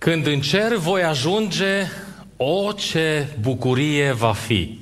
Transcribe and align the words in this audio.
Când 0.00 0.26
în 0.26 0.40
cer 0.40 0.74
voi 0.74 1.02
ajunge, 1.02 1.86
o 2.36 2.72
ce 2.72 3.26
bucurie 3.40 4.12
va 4.12 4.32
fi! 4.32 4.78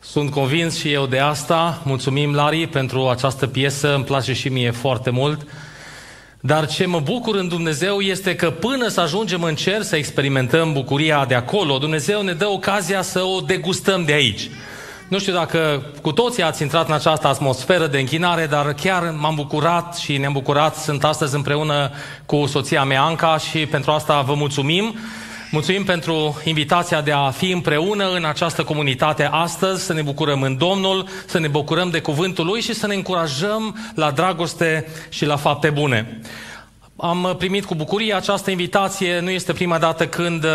Sunt 0.00 0.30
convins 0.30 0.78
și 0.78 0.92
eu 0.92 1.06
de 1.06 1.18
asta. 1.18 1.82
Mulțumim, 1.84 2.34
Lari, 2.34 2.66
pentru 2.66 3.08
această 3.08 3.46
piesă. 3.46 3.94
Îmi 3.94 4.04
place 4.04 4.32
și 4.32 4.48
mie 4.48 4.70
foarte 4.70 5.10
mult. 5.10 5.46
Dar 6.40 6.66
ce 6.66 6.86
mă 6.86 7.00
bucur 7.00 7.36
în 7.36 7.48
Dumnezeu 7.48 8.00
este 8.00 8.36
că 8.36 8.50
până 8.50 8.88
să 8.88 9.00
ajungem 9.00 9.42
în 9.42 9.54
cer 9.54 9.82
să 9.82 9.96
experimentăm 9.96 10.72
bucuria 10.72 11.24
de 11.24 11.34
acolo, 11.34 11.78
Dumnezeu 11.78 12.22
ne 12.22 12.32
dă 12.32 12.46
ocazia 12.46 13.02
să 13.02 13.22
o 13.22 13.40
degustăm 13.40 14.04
de 14.04 14.12
aici. 14.12 14.50
Nu 15.10 15.18
știu 15.18 15.32
dacă 15.32 15.82
cu 16.02 16.12
toții 16.12 16.42
ați 16.42 16.62
intrat 16.62 16.88
în 16.88 16.94
această 16.94 17.26
atmosferă 17.26 17.86
de 17.86 17.98
închinare, 17.98 18.46
dar 18.46 18.74
chiar 18.74 19.14
m-am 19.18 19.34
bucurat 19.34 19.96
și 19.96 20.16
ne-am 20.16 20.32
bucurat. 20.32 20.76
Sunt 20.76 21.04
astăzi 21.04 21.34
împreună 21.34 21.90
cu 22.26 22.46
soția 22.46 22.84
mea, 22.84 23.02
Anca, 23.02 23.38
și 23.38 23.66
pentru 23.66 23.90
asta 23.90 24.20
vă 24.20 24.34
mulțumim. 24.34 24.94
Mulțumim 25.50 25.84
pentru 25.84 26.40
invitația 26.44 27.00
de 27.00 27.12
a 27.12 27.30
fi 27.30 27.50
împreună 27.50 28.10
în 28.14 28.24
această 28.24 28.62
comunitate 28.62 29.28
astăzi, 29.32 29.84
să 29.84 29.92
ne 29.92 30.02
bucurăm 30.02 30.42
în 30.42 30.56
Domnul, 30.56 31.08
să 31.26 31.38
ne 31.38 31.48
bucurăm 31.48 31.90
de 31.90 32.00
cuvântul 32.00 32.46
Lui 32.46 32.60
și 32.60 32.74
să 32.74 32.86
ne 32.86 32.94
încurajăm 32.94 33.76
la 33.94 34.10
dragoste 34.10 34.86
și 35.08 35.24
la 35.24 35.36
fapte 35.36 35.70
bune. 35.70 36.20
Am 37.00 37.34
primit 37.38 37.64
cu 37.64 37.74
bucurie 37.74 38.14
această 38.14 38.50
invitație, 38.50 39.20
nu 39.20 39.30
este 39.30 39.52
prima 39.52 39.78
dată 39.78 40.06
când 40.06 40.44
uh, 40.44 40.50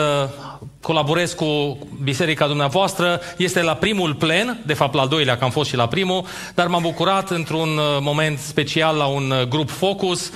colaborez 0.81 1.34
cu 1.34 1.77
biserica 2.04 2.48
dumneavoastră, 2.48 3.20
este 3.38 3.62
la 3.62 3.73
primul 3.73 4.13
plen, 4.13 4.59
de 4.66 4.73
fapt 4.73 4.94
la 4.94 5.02
al 5.02 5.08
doilea, 5.08 5.38
că 5.38 5.44
am 5.44 5.49
fost 5.49 5.70
și 5.70 5.76
la 5.76 5.88
primul, 5.88 6.26
dar 6.55 6.68
m-am 6.68 6.81
bucurat 6.81 7.30
într-un 7.30 7.70
uh, 7.77 7.98
moment 8.02 8.40
special 8.40 8.95
la 8.95 9.05
un 9.05 9.31
uh, 9.31 9.48
grup 9.48 9.70
Focus, 9.70 10.27
Uh, 10.27 10.34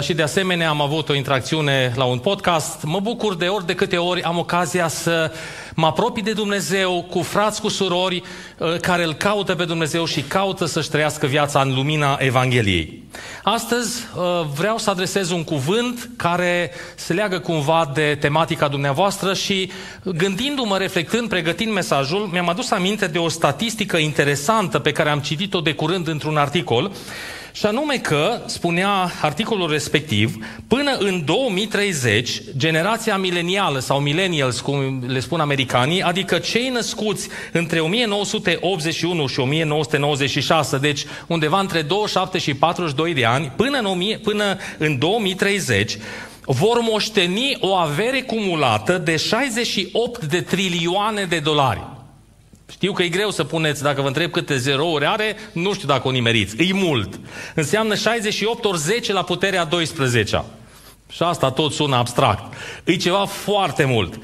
și 0.00 0.14
de 0.14 0.22
asemenea 0.22 0.68
am 0.68 0.80
avut 0.80 1.08
o 1.08 1.14
interacțiune 1.14 1.92
la 1.96 2.04
un 2.04 2.18
podcast. 2.18 2.82
Mă 2.82 3.00
bucur 3.00 3.36
de 3.36 3.46
ori 3.46 3.66
de 3.66 3.74
câte 3.74 3.96
ori 3.96 4.22
am 4.22 4.38
ocazia 4.38 4.88
să 4.88 5.32
mă 5.74 5.86
apropii 5.86 6.22
de 6.22 6.32
Dumnezeu 6.32 7.06
cu 7.10 7.22
frați, 7.22 7.60
cu 7.60 7.68
surori 7.68 8.22
uh, 8.58 8.76
care 8.80 9.04
îl 9.04 9.14
caută 9.14 9.54
pe 9.54 9.64
Dumnezeu 9.64 10.04
și 10.04 10.20
caută 10.20 10.64
să-și 10.64 10.90
trăiască 10.90 11.26
viața 11.26 11.60
în 11.60 11.74
lumina 11.74 12.16
Evangheliei. 12.20 13.02
Astăzi 13.42 14.06
uh, 14.16 14.22
vreau 14.54 14.78
să 14.78 14.90
adresez 14.90 15.30
un 15.30 15.44
cuvânt 15.44 16.10
care 16.16 16.70
se 16.94 17.12
leagă 17.12 17.38
cumva 17.38 17.90
de 17.94 18.16
tematica 18.20 18.68
dumneavoastră 18.68 19.34
și 19.34 19.70
gândindu-mă, 20.04 20.78
reflectând, 20.78 21.28
pregătind 21.28 21.72
mesajul, 21.72 22.28
mi-am 22.32 22.48
adus 22.48 22.70
aminte 22.70 23.06
de 23.06 23.18
o 23.18 23.28
statistică 23.28 23.96
interesantă 23.96 24.78
pe 24.78 24.92
care 24.92 25.10
am 25.10 25.20
citit-o 25.20 25.60
de 25.60 25.74
curând 25.74 26.08
într-un 26.08 26.36
articol 26.36 26.92
și 27.56 27.66
anume 27.66 27.96
că, 27.96 28.40
spunea 28.46 29.12
articolul 29.20 29.70
respectiv, 29.70 30.36
până 30.68 30.96
în 30.98 31.24
2030, 31.24 32.40
generația 32.56 33.16
milenială 33.16 33.78
sau 33.78 34.00
millennials, 34.00 34.60
cum 34.60 35.04
le 35.06 35.20
spun 35.20 35.40
americanii, 35.40 36.02
adică 36.02 36.38
cei 36.38 36.68
născuți 36.68 37.28
între 37.52 37.80
1981 37.80 39.26
și 39.26 39.40
1996, 39.40 40.78
deci 40.78 41.04
undeva 41.26 41.60
între 41.60 41.82
27 41.82 42.38
și 42.38 42.54
42 42.54 43.14
de 43.14 43.24
ani, 43.24 43.52
până 43.56 43.78
în, 43.78 43.84
1000, 43.84 44.18
până 44.22 44.56
în 44.78 44.98
2030, 44.98 45.96
vor 46.44 46.80
moșteni 46.80 47.56
o 47.60 47.74
avere 47.74 48.20
cumulată 48.20 48.98
de 48.98 49.16
68 49.16 50.24
de 50.24 50.40
trilioane 50.40 51.24
de 51.24 51.38
dolari. 51.38 51.95
Știu 52.70 52.92
că 52.92 53.02
e 53.02 53.08
greu 53.08 53.30
să 53.30 53.44
puneți, 53.44 53.82
dacă 53.82 54.00
vă 54.00 54.06
întreb 54.06 54.30
câte 54.30 54.56
zerouri 54.56 55.06
are, 55.06 55.36
nu 55.52 55.72
știu 55.72 55.88
dacă 55.88 56.08
o 56.08 56.10
nimeriți. 56.10 56.62
E 56.62 56.72
mult. 56.72 57.20
Înseamnă 57.54 57.94
68 57.94 58.64
ori 58.64 58.78
10 58.78 59.12
la 59.12 59.22
puterea 59.22 59.64
12 59.64 60.44
Și 61.10 61.22
asta 61.22 61.50
tot 61.50 61.72
sună 61.72 61.96
abstract. 61.96 62.54
E 62.84 62.96
ceva 62.96 63.24
foarte 63.24 63.84
mult 63.84 64.18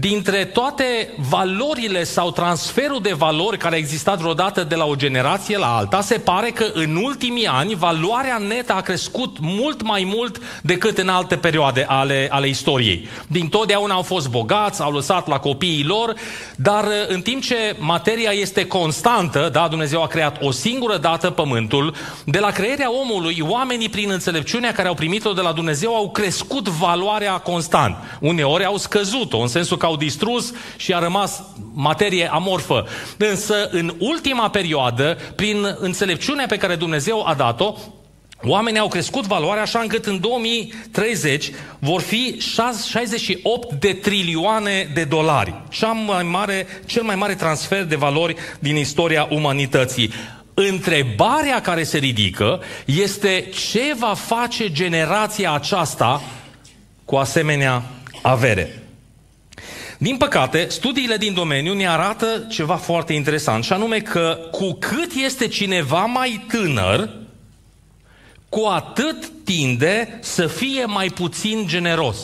dintre 0.00 0.44
toate 0.44 1.08
valorile 1.16 2.04
sau 2.04 2.30
transferul 2.30 3.00
de 3.02 3.12
valori 3.12 3.58
care 3.58 3.74
a 3.74 3.78
existat 3.78 4.18
vreodată 4.18 4.64
de 4.64 4.74
la 4.74 4.84
o 4.84 4.94
generație 4.94 5.58
la 5.58 5.76
alta, 5.76 6.00
se 6.00 6.18
pare 6.18 6.50
că 6.50 6.66
în 6.72 6.96
ultimii 6.96 7.46
ani 7.46 7.74
valoarea 7.74 8.38
netă 8.48 8.72
a 8.72 8.80
crescut 8.80 9.36
mult 9.40 9.82
mai 9.82 10.12
mult 10.14 10.40
decât 10.62 10.98
în 10.98 11.08
alte 11.08 11.36
perioade 11.36 11.84
ale, 11.88 12.28
ale 12.30 12.48
istoriei. 12.48 13.08
Din 13.26 13.48
totdeauna 13.48 13.94
au 13.94 14.02
fost 14.02 14.28
bogați, 14.28 14.82
au 14.82 14.92
lăsat 14.92 15.28
la 15.28 15.38
copiii 15.38 15.84
lor, 15.84 16.14
dar 16.56 16.84
în 17.08 17.20
timp 17.20 17.42
ce 17.42 17.76
materia 17.78 18.30
este 18.30 18.66
constantă, 18.66 19.48
da, 19.52 19.68
Dumnezeu 19.68 20.02
a 20.02 20.06
creat 20.06 20.36
o 20.40 20.50
singură 20.50 20.96
dată 20.96 21.30
pământul, 21.30 21.94
de 22.24 22.38
la 22.38 22.50
crearea 22.50 22.92
omului, 22.92 23.36
oamenii 23.40 23.88
prin 23.88 24.10
înțelepciunea 24.10 24.72
care 24.72 24.88
au 24.88 24.94
primit-o 24.94 25.32
de 25.32 25.40
la 25.40 25.52
Dumnezeu 25.52 25.94
au 25.94 26.10
crescut 26.10 26.68
valoarea 26.68 27.32
constant. 27.32 27.96
Uneori 28.20 28.64
au 28.64 28.76
scăzut-o, 28.76 29.38
în 29.38 29.48
sensul 29.48 29.76
că 29.76 29.85
au 29.86 29.96
distrus 29.96 30.52
și 30.76 30.94
a 30.94 30.98
rămas 30.98 31.42
materie 31.74 32.30
amorfă. 32.32 32.86
Însă, 33.16 33.68
în 33.70 33.94
ultima 33.98 34.50
perioadă, 34.50 35.18
prin 35.34 35.76
înțelepciunea 35.78 36.46
pe 36.46 36.56
care 36.56 36.74
Dumnezeu 36.74 37.26
a 37.26 37.34
dat-o, 37.34 37.74
Oamenii 38.42 38.80
au 38.80 38.88
crescut 38.88 39.26
valoarea 39.26 39.62
așa 39.62 39.78
încât 39.78 40.06
în 40.06 40.20
2030 40.20 41.50
vor 41.78 42.00
fi 42.00 42.36
68 42.40 43.72
de 43.72 43.92
trilioane 43.92 44.90
de 44.94 45.04
dolari. 45.04 45.54
Cel 45.68 45.88
mai 45.88 46.22
mare, 46.22 46.66
cel 46.86 47.02
mai 47.02 47.14
mare 47.14 47.34
transfer 47.34 47.84
de 47.84 47.96
valori 47.96 48.34
din 48.58 48.76
istoria 48.76 49.28
umanității. 49.30 50.10
Întrebarea 50.54 51.60
care 51.60 51.82
se 51.82 51.98
ridică 51.98 52.60
este 52.84 53.48
ce 53.70 53.94
va 53.98 54.14
face 54.14 54.72
generația 54.72 55.52
aceasta 55.52 56.22
cu 57.04 57.16
asemenea 57.16 57.82
avere. 58.22 58.85
Din 59.98 60.16
păcate, 60.16 60.66
studiile 60.68 61.16
din 61.16 61.34
domeniu 61.34 61.74
ne 61.74 61.88
arată 61.88 62.46
ceva 62.50 62.76
foarte 62.76 63.12
interesant, 63.12 63.64
și 63.64 63.72
anume 63.72 63.98
că 63.98 64.38
cu 64.50 64.72
cât 64.72 65.12
este 65.24 65.48
cineva 65.48 66.04
mai 66.04 66.44
tânăr, 66.48 67.10
cu 68.48 68.64
atât 68.64 69.30
tinde 69.44 70.18
să 70.22 70.46
fie 70.46 70.84
mai 70.84 71.08
puțin 71.08 71.66
generos. 71.66 72.16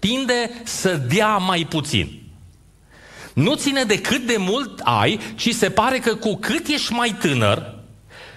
Tinde 0.00 0.50
să 0.64 0.94
dea 0.94 1.36
mai 1.36 1.66
puțin. 1.68 2.22
Nu 3.32 3.54
ține 3.54 3.84
de 3.84 4.00
cât 4.00 4.26
de 4.26 4.36
mult 4.38 4.80
ai, 4.84 5.20
ci 5.34 5.54
se 5.54 5.70
pare 5.70 5.98
că 5.98 6.14
cu 6.14 6.36
cât 6.36 6.66
ești 6.66 6.92
mai 6.92 7.16
tânăr, 7.20 7.78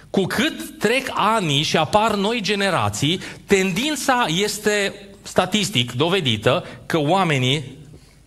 cu 0.10 0.24
cât 0.24 0.80
trec 0.80 1.08
anii 1.14 1.62
și 1.62 1.78
apar 1.78 2.16
noi 2.16 2.42
generații, 2.42 3.20
tendința 3.46 4.26
este 4.28 4.94
statistic 5.22 5.92
dovedită 5.92 6.66
că 6.86 6.98
oamenii 7.00 7.64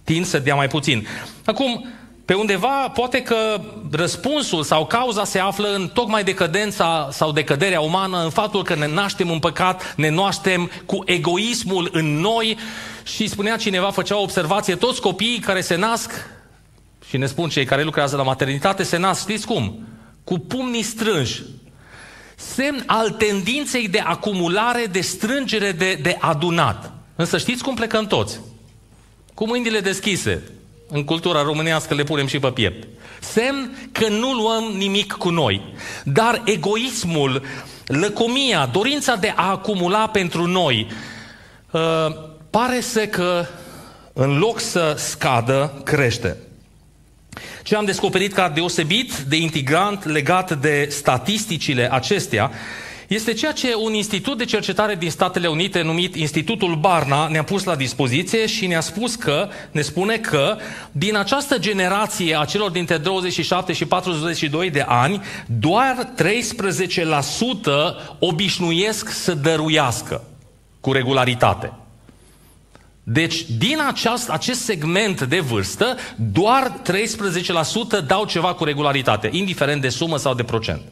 tind 0.07 0.27
să 0.27 0.39
dea 0.39 0.55
mai 0.55 0.69
puțin. 0.69 1.07
Acum, 1.45 1.87
pe 2.25 2.35
undeva, 2.35 2.89
poate 2.95 3.23
că 3.23 3.61
răspunsul 3.91 4.63
sau 4.63 4.87
cauza 4.87 5.25
se 5.25 5.39
află 5.39 5.69
în 5.75 5.89
tocmai 5.89 6.25
decadența 6.25 7.09
sau 7.13 7.33
decăderea 7.33 7.81
umană, 7.81 8.23
în 8.23 8.31
faptul 8.31 8.63
că 8.63 8.75
ne 8.75 8.87
naștem 8.87 9.31
în 9.31 9.39
păcat, 9.39 9.95
ne 9.97 10.09
naștem 10.09 10.71
cu 10.87 11.03
egoismul 11.05 11.89
în 11.93 12.21
noi 12.21 12.59
și 13.03 13.29
spunea 13.29 13.57
cineva, 13.57 13.91
făcea 13.91 14.19
o 14.19 14.23
observație, 14.23 14.75
toți 14.75 15.01
copiii 15.01 15.39
care 15.39 15.61
se 15.61 15.75
nasc, 15.75 16.13
și 17.09 17.17
ne 17.17 17.27
spun 17.27 17.49
cei 17.49 17.65
care 17.65 17.83
lucrează 17.83 18.17
la 18.17 18.23
maternitate, 18.23 18.83
se 18.83 18.97
nasc, 18.97 19.21
știți 19.21 19.47
cum? 19.47 19.87
Cu 20.25 20.39
pumnii 20.39 20.83
strânși. 20.83 21.43
Semn 22.37 22.83
al 22.87 23.11
tendinței 23.11 23.89
de 23.89 23.99
acumulare, 23.99 24.87
de 24.91 25.01
strângere, 25.01 25.73
de, 25.73 25.99
de 26.03 26.17
adunat. 26.21 26.93
Însă 27.17 27.39
știți 27.39 27.63
cum 27.63 27.75
plecăm 27.75 28.07
toți? 28.07 28.41
Cu 29.37 29.47
mâinile 29.47 29.81
deschise. 29.81 30.43
În 30.89 31.05
cultura 31.05 31.43
românească 31.43 31.95
le 31.95 32.03
punem 32.03 32.27
și 32.27 32.39
pe 32.39 32.51
piept. 32.51 32.89
Semn 33.21 33.89
că 33.93 34.09
nu 34.09 34.33
luăm 34.33 34.65
nimic 34.77 35.13
cu 35.13 35.29
noi. 35.29 35.75
Dar 36.05 36.43
egoismul, 36.45 37.43
lăcomia, 37.87 38.69
dorința 38.73 39.17
de 39.17 39.33
a 39.37 39.51
acumula 39.51 40.09
pentru 40.09 40.47
noi, 40.47 40.87
uh, 41.71 41.81
pare 42.51 42.81
să 42.81 43.07
că 43.07 43.47
în 44.13 44.39
loc 44.39 44.61
să 44.61 44.95
scadă, 44.99 45.81
crește. 45.85 46.37
Ce 47.63 47.77
am 47.77 47.85
descoperit 47.85 48.33
ca 48.33 48.49
deosebit 48.49 49.17
de 49.17 49.37
integrant 49.37 50.05
legat 50.05 50.61
de 50.61 50.87
statisticile 50.91 51.93
acestea 51.93 52.51
este 53.09 53.33
ceea 53.33 53.53
ce 53.53 53.75
un 53.75 53.95
institut 53.95 54.39
de 54.39 54.45
cercetare 54.45 54.95
din 54.95 55.11
Statele 55.11 55.47
Unite 55.47 55.83
numit 55.83 56.15
Institutul 56.15 56.75
Barna 56.75 57.29
ne-a 57.29 57.45
pus 57.45 57.65
la 57.65 57.77
dispoziție 57.77 58.47
și 58.47 58.67
ne-a 58.67 58.81
spus 58.81 59.15
că, 59.15 59.49
ne 59.71 59.81
spune 59.81 60.17
că 60.17 60.57
din 60.93 61.17
această 61.17 61.59
generație 61.59 62.39
a 62.39 62.45
celor 62.45 62.71
dintre 62.71 62.97
27 62.97 63.73
și 63.73 63.85
42 63.85 64.71
de 64.71 64.85
ani, 64.87 65.23
doar 65.47 66.13
13% 66.17 66.23
obișnuiesc 68.19 69.09
să 69.09 69.35
dăruiască 69.35 70.25
cu 70.81 70.93
regularitate. 70.93 71.73
Deci, 73.03 73.45
din 73.59 73.81
aceast, 73.89 74.31
acest 74.31 74.61
segment 74.61 75.23
de 75.23 75.41
vârstă, 75.41 75.97
doar 76.17 76.81
13% 78.03 78.07
dau 78.07 78.25
ceva 78.25 78.55
cu 78.55 78.65
regularitate, 78.65 79.29
indiferent 79.33 79.81
de 79.81 79.89
sumă 79.89 80.17
sau 80.17 80.35
de 80.35 80.43
procent. 80.43 80.83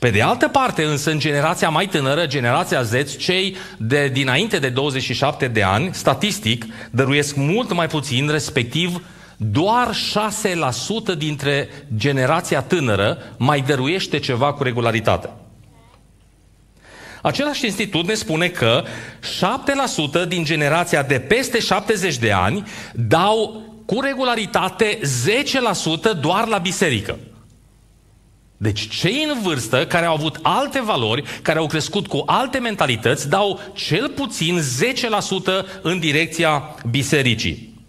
Pe 0.00 0.10
de 0.10 0.22
altă 0.22 0.48
parte, 0.48 0.84
însă, 0.84 1.10
în 1.10 1.18
generația 1.18 1.68
mai 1.68 1.86
tânără, 1.86 2.26
generația 2.26 2.82
Z, 2.82 3.16
cei 3.18 3.56
de 3.78 4.08
dinainte 4.08 4.58
de 4.58 4.68
27 4.68 5.48
de 5.48 5.62
ani, 5.62 5.90
statistic, 5.92 6.64
dăruiesc 6.90 7.36
mult 7.36 7.72
mai 7.72 7.86
puțin, 7.86 8.28
respectiv 8.30 9.02
doar 9.36 9.94
6% 11.14 11.16
dintre 11.18 11.68
generația 11.96 12.62
tânără 12.62 13.18
mai 13.36 13.60
dăruiește 13.60 14.18
ceva 14.18 14.52
cu 14.52 14.62
regularitate. 14.62 15.30
Același 17.22 17.64
institut 17.64 18.06
ne 18.06 18.14
spune 18.14 18.48
că 18.48 18.84
7% 20.24 20.28
din 20.28 20.44
generația 20.44 21.02
de 21.02 21.18
peste 21.18 21.58
70 21.58 22.16
de 22.16 22.32
ani 22.32 22.66
dau 22.94 23.62
cu 23.86 24.00
regularitate 24.00 24.98
10% 26.16 26.20
doar 26.20 26.46
la 26.46 26.58
biserică. 26.58 27.18
Deci 28.62 28.88
cei 28.88 29.26
în 29.32 29.42
vârstă 29.42 29.86
care 29.86 30.06
au 30.06 30.14
avut 30.14 30.38
alte 30.42 30.80
valori, 30.80 31.22
care 31.42 31.58
au 31.58 31.66
crescut 31.66 32.06
cu 32.06 32.22
alte 32.26 32.58
mentalități, 32.58 33.28
dau 33.28 33.60
cel 33.74 34.08
puțin 34.08 34.60
10% 34.60 35.80
în 35.82 35.98
direcția 35.98 36.74
bisericii. 36.90 37.84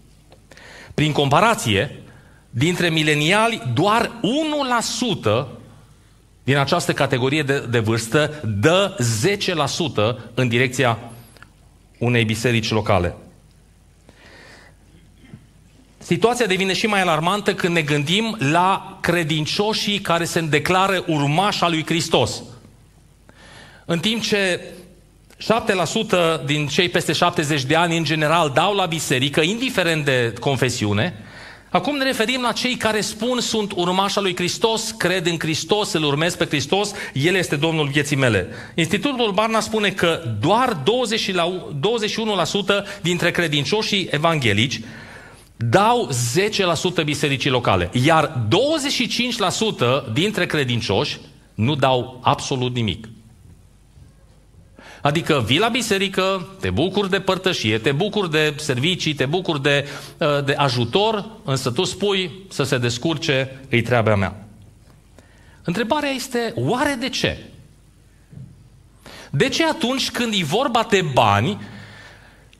Prin 0.94 1.12
comparație, 1.12 2.02
dintre 2.50 2.88
mileniali, 2.88 3.62
doar 3.74 4.10
1% 5.44 5.46
din 6.44 6.56
această 6.56 6.92
categorie 6.92 7.42
de, 7.42 7.66
de 7.70 7.78
vârstă 7.78 8.42
dă 8.60 8.96
10% 10.22 10.34
în 10.34 10.48
direcția 10.48 10.98
unei 11.98 12.24
biserici 12.24 12.70
locale. 12.70 13.16
Situația 16.02 16.46
devine 16.46 16.72
și 16.72 16.86
mai 16.86 17.00
alarmantă 17.00 17.54
când 17.54 17.74
ne 17.74 17.82
gândim 17.82 18.36
la 18.38 18.98
credincioșii 19.00 19.98
care 19.98 20.24
se 20.24 20.40
declară 20.40 21.04
urmași 21.06 21.62
al 21.62 21.70
lui 21.70 21.84
Hristos. 21.86 22.42
În 23.84 23.98
timp 23.98 24.22
ce 24.22 24.60
7% 26.40 26.44
din 26.44 26.66
cei 26.66 26.88
peste 26.88 27.12
70 27.12 27.62
de 27.62 27.76
ani, 27.76 27.96
în 27.96 28.04
general, 28.04 28.50
dau 28.54 28.74
la 28.74 28.86
biserică, 28.86 29.40
indiferent 29.40 30.04
de 30.04 30.32
confesiune, 30.40 31.14
acum 31.70 31.96
ne 31.96 32.04
referim 32.04 32.40
la 32.40 32.52
cei 32.52 32.76
care 32.76 33.00
spun 33.00 33.40
sunt 33.40 33.72
urmași 33.72 34.16
al 34.16 34.22
lui 34.22 34.36
Hristos, 34.36 34.90
cred 34.90 35.26
în 35.26 35.38
Hristos, 35.38 35.92
îl 35.92 36.04
urmez 36.04 36.34
pe 36.34 36.46
Hristos, 36.46 36.92
El 37.12 37.34
este 37.34 37.56
Domnul 37.56 37.88
vieții 37.88 38.16
mele. 38.16 38.48
Institutul 38.74 39.32
Barna 39.32 39.60
spune 39.60 39.90
că 39.90 40.22
doar 40.40 40.72
20 40.84 41.34
la, 41.34 41.68
21% 42.98 43.00
dintre 43.00 43.30
credincioșii 43.30 44.08
evanghelici 44.10 44.80
dau 45.70 46.10
10% 47.00 47.04
bisericii 47.04 47.50
locale, 47.50 47.90
iar 47.92 48.48
25% 50.08 50.12
dintre 50.12 50.46
credincioși 50.46 51.18
nu 51.54 51.74
dau 51.74 52.20
absolut 52.22 52.74
nimic. 52.74 53.08
Adică 55.02 55.42
vii 55.46 55.58
la 55.58 55.68
biserică, 55.68 56.48
te 56.60 56.70
bucuri 56.70 57.10
de 57.10 57.20
părtășie, 57.20 57.78
te 57.78 57.92
bucuri 57.92 58.30
de 58.30 58.54
servicii, 58.56 59.14
te 59.14 59.26
bucuri 59.26 59.62
de, 59.62 59.88
uh, 60.18 60.44
de 60.44 60.52
ajutor, 60.52 61.26
însă 61.44 61.70
tu 61.70 61.84
spui 61.84 62.30
să 62.48 62.62
se 62.62 62.78
descurce, 62.78 63.60
îi 63.70 63.82
treaba 63.82 64.16
mea. 64.16 64.46
Întrebarea 65.64 66.10
este, 66.10 66.52
oare 66.56 66.96
de 67.00 67.08
ce? 67.08 67.38
De 69.30 69.48
ce 69.48 69.64
atunci 69.64 70.10
când 70.10 70.32
e 70.32 70.44
vorba 70.44 70.86
de 70.90 71.04
bani, 71.12 71.58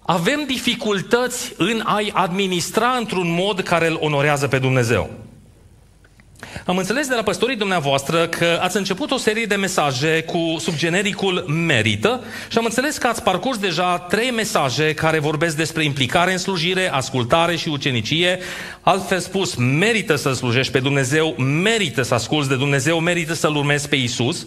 avem 0.02 0.44
dificultăți 0.46 1.52
în 1.56 1.82
a-i 1.84 2.10
administra 2.14 2.88
într-un 2.98 3.34
mod 3.38 3.60
care 3.60 3.86
îl 3.86 3.96
onorează 4.00 4.46
pe 4.46 4.58
Dumnezeu. 4.58 5.10
Am 6.66 6.76
înțeles 6.76 7.06
de 7.08 7.14
la 7.14 7.22
păstorii 7.22 7.56
dumneavoastră 7.56 8.26
că 8.26 8.58
ați 8.62 8.76
început 8.76 9.10
o 9.10 9.16
serie 9.16 9.44
de 9.44 9.54
mesaje 9.54 10.22
cu 10.22 10.56
subgenericul 10.58 11.44
merită 11.66 12.24
și 12.48 12.58
am 12.58 12.64
înțeles 12.64 12.98
că 12.98 13.06
ați 13.06 13.22
parcurs 13.22 13.58
deja 13.58 13.98
trei 13.98 14.30
mesaje 14.30 14.94
care 14.94 15.18
vorbesc 15.18 15.56
despre 15.56 15.84
implicare 15.84 16.32
în 16.32 16.38
slujire, 16.38 16.92
ascultare 16.92 17.56
și 17.56 17.68
ucenicie. 17.68 18.38
Altfel 18.80 19.18
spus, 19.18 19.54
merită 19.54 20.16
să 20.16 20.32
slujești 20.32 20.72
pe 20.72 20.78
Dumnezeu, 20.78 21.34
merită 21.62 22.02
să 22.02 22.14
asculți 22.14 22.48
de 22.48 22.56
Dumnezeu, 22.56 23.00
merită 23.00 23.34
să-L 23.34 23.56
urmezi 23.56 23.88
pe 23.88 23.96
Isus. 23.96 24.46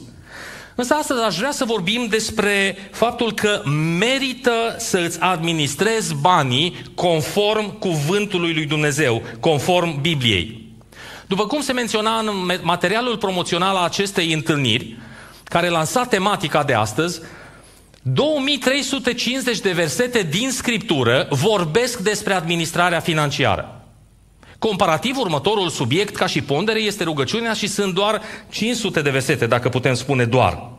Însă 0.75 0.93
astăzi 0.93 1.21
aș 1.21 1.37
vrea 1.37 1.51
să 1.51 1.65
vorbim 1.65 2.07
despre 2.09 2.77
faptul 2.91 3.33
că 3.33 3.61
merită 3.99 4.75
să 4.77 4.97
îți 4.97 5.19
administrezi 5.19 6.15
banii 6.15 6.75
conform 6.95 7.79
cuvântului 7.79 8.53
lui 8.53 8.65
Dumnezeu, 8.65 9.21
conform 9.39 10.01
Bibliei. 10.01 10.63
După 11.27 11.45
cum 11.45 11.61
se 11.61 11.73
menționa 11.73 12.19
în 12.19 12.27
materialul 12.61 13.17
promoțional 13.17 13.75
al 13.75 13.83
acestei 13.83 14.33
întâlniri, 14.33 14.97
care 15.43 15.69
lansa 15.69 16.05
tematica 16.05 16.63
de 16.63 16.73
astăzi, 16.73 17.21
2350 18.01 19.59
de 19.59 19.71
versete 19.71 20.21
din 20.29 20.51
Scriptură 20.51 21.27
vorbesc 21.29 21.99
despre 21.99 22.33
administrarea 22.33 22.99
financiară. 22.99 23.74
Comparativ, 24.65 25.17
următorul 25.17 25.69
subiect 25.69 26.15
ca 26.15 26.25
și 26.25 26.41
pondere 26.41 26.79
este 26.79 27.03
rugăciunea 27.03 27.53
și 27.53 27.67
sunt 27.67 27.93
doar 27.93 28.21
500 28.49 29.01
de 29.01 29.09
versete, 29.09 29.45
dacă 29.45 29.69
putem 29.69 29.93
spune 29.93 30.25
doar. 30.25 30.69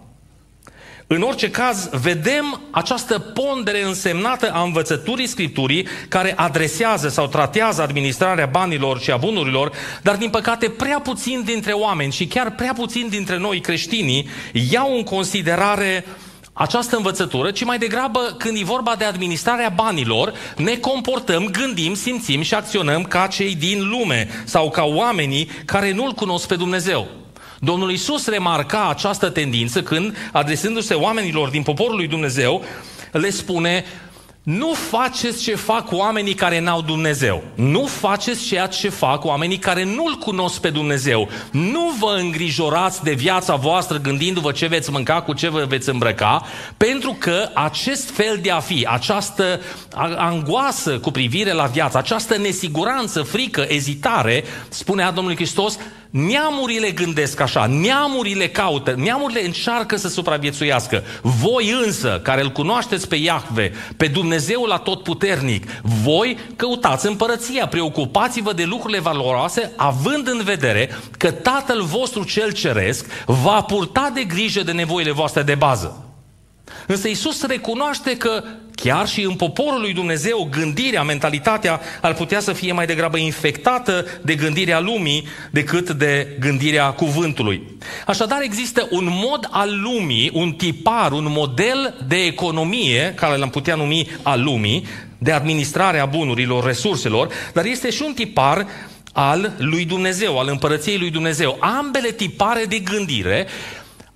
În 1.07 1.23
orice 1.23 1.51
caz, 1.51 1.89
vedem 2.03 2.61
această 2.71 3.19
pondere 3.19 3.83
însemnată 3.83 4.51
a 4.53 4.63
învățăturii 4.63 5.27
Scripturii 5.27 5.87
care 6.09 6.33
adresează 6.37 7.09
sau 7.09 7.27
tratează 7.27 7.83
administrarea 7.83 8.47
banilor 8.47 9.01
și 9.01 9.11
a 9.11 9.17
bunurilor, 9.17 9.73
dar 10.03 10.17
din 10.17 10.31
păcate 10.31 10.69
prea 10.69 11.01
puțin 11.01 11.43
dintre 11.45 11.73
oameni 11.73 12.13
și 12.13 12.27
chiar 12.27 12.51
prea 12.51 12.73
puțin 12.73 13.09
dintre 13.09 13.39
noi 13.39 13.61
creștinii 13.61 14.29
iau 14.71 14.97
în 14.97 15.03
considerare 15.03 16.05
această 16.59 16.97
învățătură, 16.97 17.51
ci 17.51 17.65
mai 17.65 17.79
degrabă 17.79 18.35
când 18.39 18.59
e 18.59 18.65
vorba 18.65 18.95
de 18.99 19.05
administrarea 19.05 19.69
banilor, 19.69 20.33
ne 20.57 20.77
comportăm, 20.77 21.45
gândim, 21.45 21.95
simțim 21.95 22.43
și 22.43 22.55
acționăm 22.55 23.03
ca 23.03 23.27
cei 23.27 23.55
din 23.55 23.89
lume 23.89 24.29
sau 24.45 24.71
ca 24.71 24.85
oamenii 24.85 25.49
care 25.65 25.93
nu-L 25.93 26.13
cunosc 26.13 26.47
pe 26.47 26.57
Dumnezeu. 26.57 27.07
Domnul 27.61 27.91
Isus 27.91 28.27
remarca 28.27 28.89
această 28.89 29.29
tendință 29.29 29.83
când, 29.83 30.17
adresându-se 30.33 30.95
oamenilor 30.95 31.49
din 31.49 31.63
poporul 31.63 31.97
lui 31.97 32.07
Dumnezeu, 32.07 32.65
le 33.13 33.31
spune 33.31 33.85
nu 34.47 34.73
faceți 34.73 35.43
ce 35.43 35.55
fac 35.55 35.93
oamenii 35.93 36.35
care 36.35 36.61
n-au 36.61 36.81
Dumnezeu. 36.81 37.45
Nu 37.55 37.87
faceți 37.87 38.45
ceea 38.45 38.67
ce 38.67 38.89
fac 38.89 39.25
oamenii 39.25 39.59
care 39.59 39.85
nu-L 39.85 40.15
cunosc 40.15 40.61
pe 40.61 40.71
Dumnezeu. 40.71 41.29
Nu 41.51 41.95
vă 42.01 42.17
îngrijorați 42.19 43.03
de 43.03 43.13
viața 43.13 43.55
voastră 43.55 43.99
gândindu-vă 43.99 44.53
ce 44.53 44.67
veți 44.67 44.91
mânca, 44.91 45.23
cu 45.23 45.33
ce 45.33 45.49
vă 45.49 45.65
veți 45.69 45.89
îmbrăca, 45.89 46.43
pentru 46.77 47.17
că 47.19 47.51
acest 47.55 48.11
fel 48.11 48.39
de 48.43 48.51
a 48.51 48.61
fi, 48.61 48.87
această 48.91 49.61
angoasă 50.17 50.99
cu 50.99 51.11
privire 51.11 51.53
la 51.53 51.65
viață, 51.65 51.99
această 51.99 52.37
nesiguranță, 52.37 53.23
frică, 53.23 53.65
ezitare, 53.69 54.45
spunea 54.69 55.11
Domnul 55.11 55.35
Hristos, 55.35 55.79
Neamurile 56.17 56.91
gândesc 56.91 57.41
așa, 57.41 57.67
neamurile 57.67 58.49
caută, 58.49 58.95
neamurile 58.97 59.45
încearcă 59.45 59.97
să 59.97 60.09
supraviețuiască. 60.09 61.03
Voi 61.23 61.75
însă, 61.85 62.21
care 62.23 62.43
îl 62.43 62.51
cunoașteți 62.51 63.09
pe 63.09 63.17
Iahve, 63.17 63.73
pe 63.97 64.07
Dumnezeul 64.07 64.71
atotputernic, 64.71 65.67
voi 65.83 66.39
căutați 66.57 67.07
împărăția, 67.07 67.67
preocupați-vă 67.67 68.53
de 68.53 68.65
lucrurile 68.65 69.01
valoroase, 69.01 69.73
având 69.77 70.29
în 70.29 70.41
vedere 70.45 70.91
că 71.19 71.31
Tatăl 71.31 71.83
vostru 71.83 72.25
cel 72.25 72.53
ceresc 72.53 73.07
va 73.27 73.61
purta 73.63 74.11
de 74.15 74.25
grijă 74.25 74.63
de 74.63 74.73
nevoile 74.73 75.13
voastre 75.13 75.43
de 75.43 75.55
bază. 75.55 76.06
Însă 76.87 77.09
Isus 77.09 77.47
recunoaște 77.47 78.17
că 78.17 78.43
chiar 78.75 79.09
și 79.09 79.23
în 79.23 79.35
poporul 79.35 79.81
lui 79.81 79.93
Dumnezeu 79.93 80.49
gândirea, 80.51 81.03
mentalitatea 81.03 81.81
ar 82.01 82.15
putea 82.15 82.41
să 82.41 82.53
fie 82.53 82.73
mai 82.73 82.87
degrabă 82.87 83.17
infectată 83.17 84.07
de 84.23 84.35
gândirea 84.35 84.81
lumii 84.81 85.27
decât 85.51 85.91
de 85.91 86.37
gândirea 86.41 86.91
cuvântului. 86.91 87.63
Așadar 88.07 88.41
există 88.43 88.87
un 88.91 89.09
mod 89.11 89.49
al 89.51 89.81
lumii, 89.81 90.31
un 90.35 90.53
tipar, 90.53 91.13
un 91.13 91.27
model 91.29 92.05
de 92.09 92.17
economie, 92.17 93.13
care 93.17 93.37
l-am 93.37 93.51
putea 93.51 93.75
numi 93.75 94.11
al 94.23 94.43
lumii, 94.43 94.87
de 95.19 95.33
administrare 95.33 95.99
a 95.99 96.07
bunurilor, 96.07 96.65
resurselor, 96.65 97.29
dar 97.53 97.65
este 97.65 97.91
și 97.91 98.03
un 98.07 98.13
tipar 98.13 98.67
al 99.13 99.53
lui 99.59 99.85
Dumnezeu, 99.85 100.39
al 100.39 100.49
împărăției 100.49 100.99
lui 100.99 101.11
Dumnezeu. 101.11 101.57
Ambele 101.61 102.11
tipare 102.11 102.65
de 102.65 102.79
gândire 102.79 103.47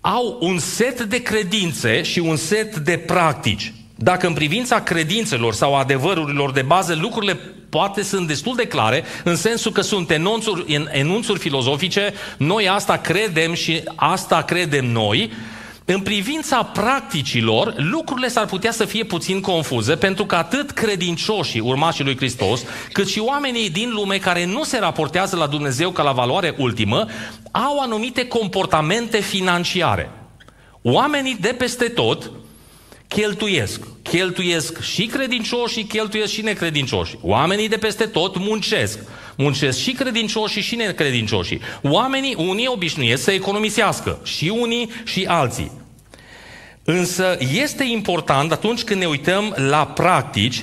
au 0.00 0.38
un 0.40 0.58
set 0.58 1.02
de 1.02 1.22
credințe 1.22 2.02
și 2.02 2.18
un 2.18 2.36
set 2.36 2.76
de 2.76 2.96
practici. 2.98 3.72
Dacă 3.94 4.26
în 4.26 4.32
privința 4.32 4.80
credințelor 4.82 5.54
sau 5.54 5.76
adevărurilor 5.76 6.52
de 6.52 6.62
bază 6.62 6.94
lucrurile 6.94 7.38
poate 7.68 8.02
sunt 8.02 8.26
destul 8.26 8.56
de 8.56 8.66
clare, 8.66 9.04
în 9.24 9.36
sensul 9.36 9.72
că 9.72 9.80
sunt 9.80 10.10
enunțuri, 10.10 10.88
enunțuri 10.90 11.38
filozofice, 11.38 12.14
noi 12.36 12.68
asta 12.68 12.96
credem 12.96 13.54
și 13.54 13.82
asta 13.94 14.42
credem 14.42 14.84
noi, 14.84 15.32
în 15.92 16.00
privința 16.00 16.62
practicilor, 16.62 17.74
lucrurile 17.76 18.28
s-ar 18.28 18.46
putea 18.46 18.70
să 18.70 18.84
fie 18.84 19.04
puțin 19.04 19.40
confuze, 19.40 19.96
pentru 19.96 20.26
că 20.26 20.34
atât 20.34 20.70
credincioșii, 20.70 21.60
urmașii 21.60 22.04
lui 22.04 22.16
Hristos, 22.16 22.64
cât 22.92 23.08
și 23.08 23.18
oamenii 23.18 23.70
din 23.70 23.90
lume 23.92 24.16
care 24.16 24.44
nu 24.44 24.64
se 24.64 24.78
raportează 24.78 25.36
la 25.36 25.46
Dumnezeu 25.46 25.90
ca 25.90 26.02
la 26.02 26.12
valoare 26.12 26.54
ultimă, 26.58 27.06
au 27.50 27.78
anumite 27.78 28.26
comportamente 28.26 29.20
financiare. 29.20 30.10
Oamenii 30.82 31.36
de 31.40 31.54
peste 31.58 31.88
tot 31.88 32.30
cheltuiesc. 33.08 33.80
Cheltuiesc 34.02 34.80
și 34.80 35.06
credincioși 35.06 35.78
și 35.78 35.84
cheltuiesc 35.84 36.32
și 36.32 36.42
necredincioși. 36.42 37.16
Oamenii 37.20 37.68
de 37.68 37.76
peste 37.76 38.04
tot 38.04 38.38
muncesc. 38.38 38.98
Muncesc 39.36 39.78
și 39.78 39.92
credincioși 39.92 40.60
și 40.60 40.76
necredincioși. 40.76 41.58
Oamenii, 41.82 42.34
unii 42.38 42.66
obișnuiesc 42.68 43.22
să 43.22 43.30
economisească. 43.30 44.20
Și 44.24 44.52
unii 44.60 44.90
și 45.04 45.24
alții. 45.28 45.79
Însă 46.92 47.36
este 47.52 47.84
important 47.84 48.52
atunci 48.52 48.82
când 48.82 49.00
ne 49.00 49.06
uităm 49.06 49.54
la 49.56 49.86
practici 49.86 50.62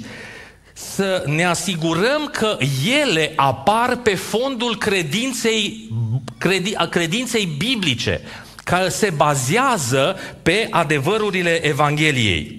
să 0.73 1.23
ne 1.25 1.45
asigurăm 1.45 2.29
că 2.31 2.57
ele 3.01 3.33
apar 3.35 3.95
pe 3.95 4.15
fondul 4.15 4.77
credinței, 4.77 5.89
credi, 6.37 6.73
credinței 6.89 7.45
biblice, 7.57 8.21
care 8.63 8.89
se 8.89 9.09
bazează 9.09 10.19
pe 10.43 10.67
adevărurile 10.69 11.65
Evangheliei. 11.65 12.56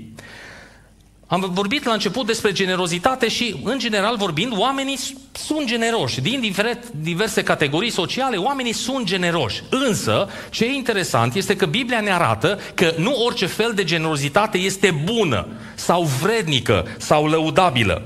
Am 1.30 1.50
vorbit 1.52 1.84
la 1.84 1.92
început 1.92 2.26
despre 2.26 2.52
generozitate 2.52 3.28
și, 3.28 3.60
în 3.64 3.78
general 3.78 4.16
vorbind, 4.16 4.52
oamenii 4.56 4.98
sunt 5.32 5.66
generoși. 5.66 6.20
Din 6.20 6.54
diverse 6.90 7.42
categorii 7.42 7.90
sociale, 7.90 8.36
oamenii 8.36 8.72
sunt 8.72 9.04
generoși. 9.04 9.62
Însă, 9.70 10.28
ce 10.50 10.64
e 10.64 10.72
interesant 10.72 11.34
este 11.34 11.56
că 11.56 11.66
Biblia 11.66 12.00
ne 12.00 12.12
arată 12.12 12.58
că 12.74 12.92
nu 12.96 13.14
orice 13.24 13.46
fel 13.46 13.72
de 13.74 13.84
generozitate 13.84 14.58
este 14.58 14.90
bună 15.04 15.46
sau 15.74 16.02
vrednică 16.02 16.86
sau 16.98 17.26
lăudabilă. 17.26 18.02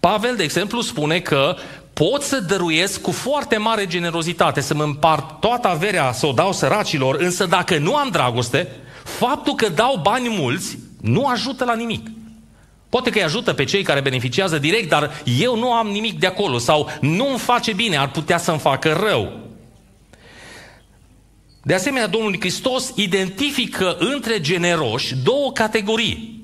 Pavel, 0.00 0.36
de 0.36 0.42
exemplu, 0.42 0.80
spune 0.80 1.20
că 1.20 1.56
pot 1.92 2.22
să 2.22 2.40
dăruiesc 2.40 3.00
cu 3.00 3.10
foarte 3.10 3.56
mare 3.56 3.86
generozitate, 3.86 4.60
să 4.60 4.74
mă 4.74 4.82
împart 4.82 5.40
toată 5.40 5.68
averea, 5.68 6.12
să 6.12 6.26
o 6.26 6.32
dau 6.32 6.52
săracilor, 6.52 7.16
însă 7.20 7.46
dacă 7.46 7.78
nu 7.78 7.96
am 7.96 8.08
dragoste, 8.08 8.68
faptul 9.04 9.54
că 9.54 9.68
dau 9.68 10.00
bani 10.02 10.28
mulți 10.28 10.78
nu 11.00 11.26
ajută 11.26 11.64
la 11.64 11.74
nimic. 11.74 12.06
Poate 12.88 13.10
că 13.10 13.18
îi 13.18 13.24
ajută 13.24 13.52
pe 13.52 13.64
cei 13.64 13.82
care 13.82 14.00
beneficiază 14.00 14.58
direct, 14.58 14.88
dar 14.88 15.22
eu 15.40 15.56
nu 15.56 15.72
am 15.72 15.88
nimic 15.88 16.18
de 16.18 16.26
acolo 16.26 16.58
sau 16.58 16.90
nu 17.00 17.28
îmi 17.28 17.38
face 17.38 17.72
bine, 17.72 17.96
ar 17.96 18.10
putea 18.10 18.38
să-mi 18.38 18.58
facă 18.58 19.06
rău. 19.08 19.32
De 21.62 21.74
asemenea, 21.74 22.06
Domnul 22.06 22.36
Hristos 22.38 22.92
identifică 22.94 23.96
între 23.98 24.40
generoși 24.40 25.14
două 25.24 25.52
categorii. 25.52 26.36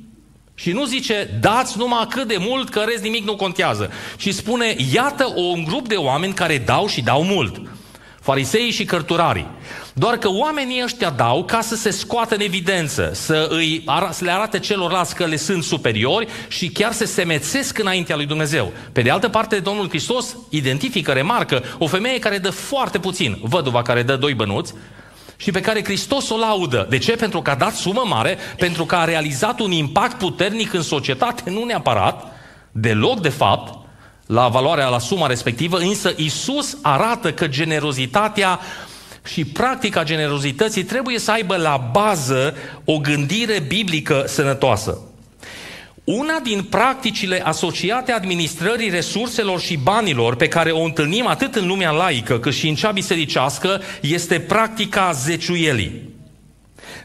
Și 0.55 0.71
nu 0.73 0.85
zice, 0.85 1.39
dați 1.41 1.79
numai 1.79 2.07
cât 2.09 2.29
de 2.29 2.37
mult, 2.39 2.69
că 2.69 2.81
rest 2.81 3.03
nimic 3.03 3.25
nu 3.25 3.37
contează. 3.37 3.91
Și 4.17 4.33
spune, 4.33 4.77
iată 4.93 5.33
un 5.37 5.65
grup 5.65 5.89
de 5.89 5.95
oameni 5.95 6.33
care 6.33 6.59
dau 6.59 6.87
și 6.87 7.01
dau 7.01 7.23
mult. 7.25 7.61
Fariseii 8.25 8.71
și 8.71 8.85
cărturarii. 8.85 9.47
Doar 9.95 10.17
că 10.17 10.29
oamenii 10.31 10.83
ăștia 10.85 11.11
dau 11.11 11.45
ca 11.45 11.61
să 11.61 11.75
se 11.75 11.91
scoată 11.91 12.35
în 12.35 12.41
evidență, 12.41 13.11
să, 13.15 13.47
îi, 13.51 13.85
să 14.11 14.25
le 14.25 14.31
arate 14.31 14.59
celorlalți 14.59 15.15
că 15.15 15.25
le 15.25 15.37
sunt 15.37 15.63
superiori 15.63 16.27
și 16.49 16.69
chiar 16.69 16.93
să 16.93 17.05
se 17.05 17.25
mețesc 17.25 17.79
înaintea 17.79 18.17
lui 18.17 18.27
Dumnezeu. 18.27 18.73
Pe 18.93 19.03
de 19.03 19.11
altă 19.11 19.29
parte, 19.29 19.59
Domnul 19.59 19.89
Hristos 19.89 20.37
identifică, 20.49 21.13
remarcă, 21.13 21.63
o 21.79 21.87
femeie 21.87 22.19
care 22.19 22.39
dă 22.39 22.51
foarte 22.51 22.99
puțin, 22.99 23.39
văduva 23.43 23.83
care 23.83 24.03
dă 24.03 24.17
doi 24.17 24.35
bănuți, 24.35 24.75
și 25.37 25.51
pe 25.51 25.61
care 25.61 25.85
Hristos 25.85 26.31
o 26.31 26.37
laudă. 26.37 26.87
De 26.91 26.99
ce? 26.99 27.13
Pentru 27.13 27.43
că 27.43 27.51
a 27.51 27.55
dat 27.55 27.75
sumă 27.75 28.05
mare, 28.07 28.39
pentru 28.59 28.85
că 28.85 28.95
a 28.95 29.05
realizat 29.05 29.61
un 29.61 29.71
impact 29.71 30.19
puternic 30.19 30.73
în 30.73 30.83
societate, 30.83 31.51
nu 31.51 31.65
neapărat, 31.65 32.33
deloc 32.73 33.21
de 33.21 33.29
fapt, 33.29 33.84
la 34.27 34.49
valoarea, 34.49 34.89
la 34.89 34.99
suma 34.99 35.27
respectivă, 35.27 35.79
însă 35.79 36.13
Isus 36.17 36.77
arată 36.83 37.33
că 37.33 37.47
generozitatea 37.47 38.61
și 39.25 39.45
practica 39.45 40.05
generozității 40.05 40.85
trebuie 40.85 41.19
să 41.19 41.31
aibă 41.31 41.57
la 41.57 41.91
bază 41.93 42.55
o 42.85 42.99
gândire 42.99 43.65
biblică 43.69 44.25
sănătoasă. 44.27 44.99
Una 46.05 46.39
din 46.43 46.63
practicile 46.63 47.45
asociate 47.45 48.13
administrării 48.13 48.91
resurselor 48.91 49.61
și 49.61 49.77
banilor 49.77 50.37
pe 50.37 50.49
care 50.49 50.71
o 50.71 50.83
întâlnim 50.83 51.27
atât 51.27 51.55
în 51.55 51.67
lumea 51.67 51.91
laică 51.91 52.39
cât 52.39 52.53
și 52.53 52.69
în 52.69 52.75
cea 52.75 52.91
bisericească 52.91 53.81
este 54.01 54.41
practica 54.41 55.13
zeciuielii. 55.13 56.14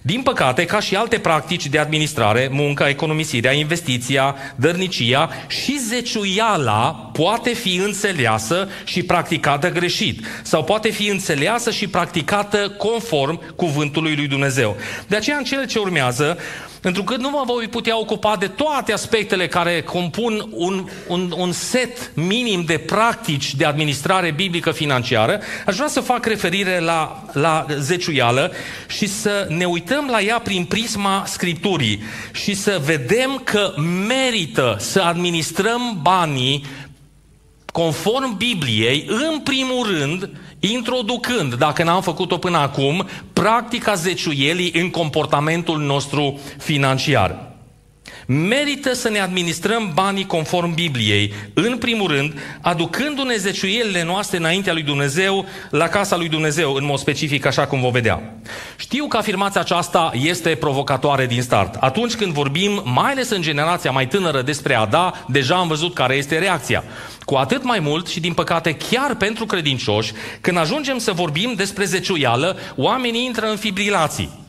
Din 0.01 0.22
păcate, 0.22 0.65
ca 0.65 0.79
și 0.79 0.96
alte 0.96 1.20
practici 1.20 1.68
de 1.68 1.77
administrare, 1.77 2.50
munca, 2.51 2.89
economisirea, 2.89 3.51
investiția, 3.51 4.36
dărnicia 4.56 5.29
și 5.48 5.79
zeciuiala 5.79 7.10
poate 7.13 7.53
fi 7.53 7.75
înțeleasă 7.75 8.68
și 8.84 9.03
practicată 9.03 9.72
greșit 9.72 10.25
sau 10.44 10.63
poate 10.63 10.89
fi 10.89 11.08
înțeleasă 11.08 11.72
și 11.72 11.88
practicată 11.88 12.70
conform 12.77 13.56
cuvântului 13.56 14.15
lui 14.15 14.27
Dumnezeu. 14.27 14.75
De 15.08 15.15
aceea, 15.15 15.38
în 15.38 15.44
cele 15.44 15.65
ce 15.65 15.79
urmează, 15.79 16.38
pentru 16.82 17.03
că 17.03 17.15
nu 17.15 17.29
mă 17.29 17.44
voi 17.46 17.68
putea 17.68 18.00
ocupa 18.00 18.36
de 18.39 18.48
toate 18.48 18.94
aspectele 18.94 19.48
care 19.48 19.82
compun 19.82 20.50
un, 20.51 20.89
un, 21.08 21.34
un 21.38 21.51
set 21.51 22.12
minim 22.13 22.63
de 22.63 22.77
practici 22.77 23.56
de 23.56 23.65
administrare 23.65 24.32
biblică 24.32 24.72
financiară, 24.72 25.39
aș 25.65 25.75
vrea 25.75 25.88
să 25.88 26.00
fac 26.00 26.25
referire 26.25 26.79
la, 26.79 27.24
la 27.34 27.65
zeciuială 27.79 28.51
și 28.88 29.08
să 29.08 29.46
ne 29.50 29.65
uităm 29.65 29.88
la 30.10 30.22
ea 30.22 30.39
prin 30.39 30.65
prisma 30.65 31.24
Scripturii 31.25 32.01
și 32.34 32.53
să 32.53 32.81
vedem 32.86 33.41
că 33.43 33.74
merită 34.08 34.75
să 34.79 35.01
administrăm 35.01 36.00
banii 36.01 36.65
conform 37.72 38.38
Bibliei, 38.38 39.05
în 39.08 39.39
primul 39.39 39.88
rând, 39.98 40.29
introducând, 40.60 41.53
dacă 41.53 41.84
n-am 41.84 42.01
făcut-o 42.01 42.38
până 42.38 42.58
acum, 42.58 43.08
practica 43.34 43.93
zeciuielii 43.93 44.72
în 44.74 44.89
comportamentul 44.89 45.77
nostru 45.77 46.39
financiar. 46.58 47.49
Merită 48.32 48.94
să 48.94 49.10
ne 49.10 49.20
administrăm 49.20 49.92
banii 49.94 50.26
conform 50.26 50.74
Bibliei, 50.74 51.34
în 51.54 51.78
primul 51.78 52.08
rând, 52.08 52.34
aducându-ne 52.62 53.36
zeciuielile 53.36 54.04
noastre 54.04 54.38
înaintea 54.38 54.74
lui 54.74 54.82
Dumnezeu, 54.82 55.46
la 55.70 55.88
casa 55.88 56.18
lui 56.18 56.30
Dumnezeu, 56.30 56.74
în 56.74 56.86
mod 56.86 57.00
specific, 57.00 57.46
așa 57.46 57.68
cum 57.68 57.82
vom 57.82 57.92
vedea. 57.92 58.34
Știu 58.78 59.08
că 59.08 59.18
afirmația 59.18 59.62
aceasta 59.62 60.12
este 60.14 60.50
provocatoare 60.50 61.26
din 61.26 61.42
start. 61.42 61.76
Atunci 61.76 62.16
când 62.16 62.34
vorbim, 62.34 62.82
mai 62.86 63.12
ales 63.12 63.30
în 63.30 63.42
generația 63.42 63.92
mai 63.92 64.08
tânără, 64.08 64.42
despre 64.42 64.76
a 64.76 64.86
da, 64.86 65.26
deja 65.28 65.56
am 65.56 65.68
văzut 65.68 65.94
care 65.94 66.16
este 66.16 66.38
reacția. 66.38 66.84
Cu 67.26 67.36
atât 67.36 67.64
mai 67.64 67.80
mult 67.80 68.08
și, 68.08 68.20
din 68.20 68.34
păcate, 68.34 68.78
chiar 68.90 69.16
pentru 69.16 69.46
credincioși, 69.46 70.14
când 70.42 70.58
ajungem 70.58 70.98
să 70.98 71.12
vorbim 71.12 71.54
despre 71.56 71.86
zeciuială, 71.86 72.58
oamenii 72.76 73.26
intră 73.26 73.50
în 73.50 73.56
fibrilații. 73.56 74.48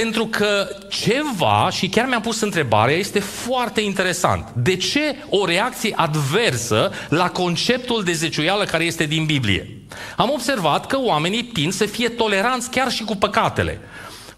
Pentru 0.00 0.26
că 0.26 0.68
ceva, 0.88 1.68
și 1.72 1.88
chiar 1.88 2.06
mi-am 2.06 2.20
pus 2.20 2.40
întrebarea, 2.40 2.94
este 2.94 3.20
foarte 3.20 3.80
interesant. 3.80 4.50
De 4.50 4.76
ce 4.76 5.16
o 5.28 5.44
reacție 5.44 5.92
adversă 5.96 6.92
la 7.08 7.30
conceptul 7.30 8.02
de 8.04 8.12
zeciuială 8.12 8.64
care 8.64 8.84
este 8.84 9.04
din 9.04 9.24
Biblie? 9.24 9.76
Am 10.16 10.30
observat 10.30 10.86
că 10.86 10.98
oamenii 11.00 11.42
tind 11.42 11.72
să 11.72 11.86
fie 11.86 12.08
toleranți 12.08 12.70
chiar 12.70 12.90
și 12.90 13.04
cu 13.04 13.16
păcatele. 13.16 13.80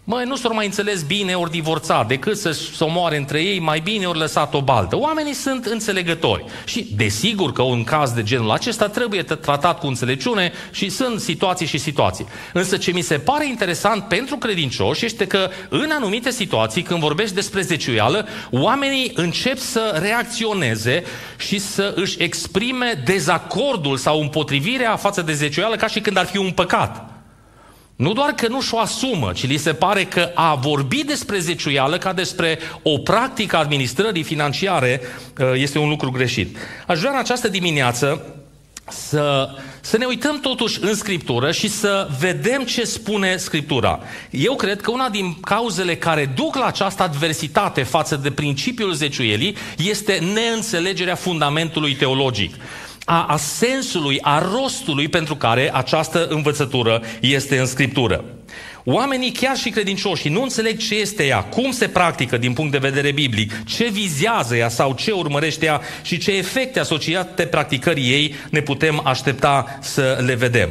Măi, 0.09 0.23
nu 0.25 0.35
s-au 0.35 0.53
mai 0.53 0.65
înțeles 0.65 1.03
bine 1.03 1.33
ori 1.33 1.51
divorțat, 1.51 2.07
decât 2.07 2.37
să 2.37 2.51
se 2.51 2.83
omoare 2.83 3.17
între 3.17 3.41
ei, 3.41 3.59
mai 3.59 3.79
bine 3.79 4.05
ori 4.05 4.17
lăsat 4.17 4.53
o 4.53 4.61
baltă. 4.61 4.97
Oamenii 4.97 5.33
sunt 5.33 5.65
înțelegători. 5.65 6.45
Și 6.65 6.87
desigur 6.95 7.51
că 7.51 7.61
un 7.61 7.83
caz 7.83 8.11
de 8.11 8.23
genul 8.23 8.51
acesta 8.51 8.87
trebuie 8.87 9.23
tratat 9.23 9.79
cu 9.79 9.87
înțelepciune 9.87 10.51
și 10.71 10.89
sunt 10.89 11.19
situații 11.19 11.65
și 11.65 11.77
situații. 11.77 12.25
Însă 12.53 12.77
ce 12.77 12.91
mi 12.91 13.01
se 13.01 13.17
pare 13.17 13.47
interesant 13.47 14.03
pentru 14.03 14.35
credincioși 14.35 15.05
este 15.05 15.27
că 15.27 15.49
în 15.69 15.89
anumite 15.91 16.29
situații, 16.29 16.81
când 16.81 16.99
vorbești 16.99 17.35
despre 17.35 17.61
zeciuială, 17.61 18.27
oamenii 18.51 19.11
încep 19.15 19.57
să 19.57 19.99
reacționeze 20.01 21.03
și 21.37 21.59
să 21.59 21.93
își 21.95 22.23
exprime 22.23 23.01
dezacordul 23.05 23.97
sau 23.97 24.21
împotrivirea 24.21 24.95
față 24.95 25.21
de 25.21 25.33
zeciuială 25.33 25.75
ca 25.75 25.87
și 25.87 25.99
când 25.99 26.17
ar 26.17 26.25
fi 26.25 26.37
un 26.37 26.51
păcat. 26.51 27.16
Nu 27.97 28.13
doar 28.13 28.31
că 28.31 28.47
nu 28.47 28.61
și-o 28.61 28.79
asumă, 28.79 29.31
ci 29.31 29.47
li 29.47 29.57
se 29.57 29.73
pare 29.73 30.05
că 30.05 30.31
a 30.33 30.55
vorbi 30.55 31.03
despre 31.03 31.39
zeciuială 31.39 31.97
ca 31.97 32.13
despre 32.13 32.59
o 32.81 32.97
practică 32.97 33.55
a 33.55 33.59
administrării 33.59 34.23
financiare 34.23 35.01
uh, 35.39 35.51
este 35.53 35.79
un 35.79 35.89
lucru 35.89 36.11
greșit. 36.11 36.57
Aș 36.87 36.99
vrea 36.99 37.11
în 37.11 37.17
această 37.17 37.47
dimineață 37.47 38.25
să, 38.89 39.49
să 39.81 39.97
ne 39.97 40.05
uităm 40.05 40.39
totuși 40.39 40.79
în 40.83 40.95
Scriptură 40.95 41.51
și 41.51 41.69
să 41.69 42.07
vedem 42.19 42.63
ce 42.63 42.83
spune 42.83 43.35
Scriptura. 43.37 43.99
Eu 44.29 44.55
cred 44.55 44.81
că 44.81 44.91
una 44.91 45.09
din 45.09 45.39
cauzele 45.39 45.95
care 45.95 46.31
duc 46.35 46.55
la 46.55 46.65
această 46.65 47.03
adversitate 47.03 47.83
față 47.83 48.15
de 48.15 48.31
principiul 48.31 48.93
zeciuielii 48.93 49.55
este 49.77 50.19
neînțelegerea 50.33 51.15
fundamentului 51.15 51.95
teologic 51.95 52.55
a, 53.09 53.25
a 53.25 53.37
sensului, 53.37 54.21
a 54.21 54.39
rostului 54.39 55.07
pentru 55.07 55.35
care 55.35 55.73
această 55.73 56.27
învățătură 56.27 57.01
este 57.21 57.59
în 57.59 57.65
Scriptură. 57.65 58.23
Oamenii, 58.89 59.31
chiar 59.31 59.57
și 59.57 59.69
credincioși, 59.69 60.29
nu 60.29 60.41
înțeleg 60.41 60.77
ce 60.77 60.95
este 60.95 61.25
ea, 61.25 61.43
cum 61.43 61.71
se 61.71 61.87
practică 61.87 62.37
din 62.37 62.53
punct 62.53 62.71
de 62.71 62.77
vedere 62.77 63.11
biblic, 63.11 63.63
ce 63.65 63.89
vizează 63.91 64.55
ea 64.55 64.69
sau 64.69 64.93
ce 64.93 65.11
urmărește 65.11 65.65
ea 65.65 65.81
și 66.01 66.17
ce 66.17 66.31
efecte 66.31 66.79
asociate 66.79 67.43
practicării 67.43 68.11
ei 68.11 68.35
ne 68.49 68.61
putem 68.61 69.01
aștepta 69.03 69.77
să 69.81 70.23
le 70.25 70.35
vedem. 70.35 70.69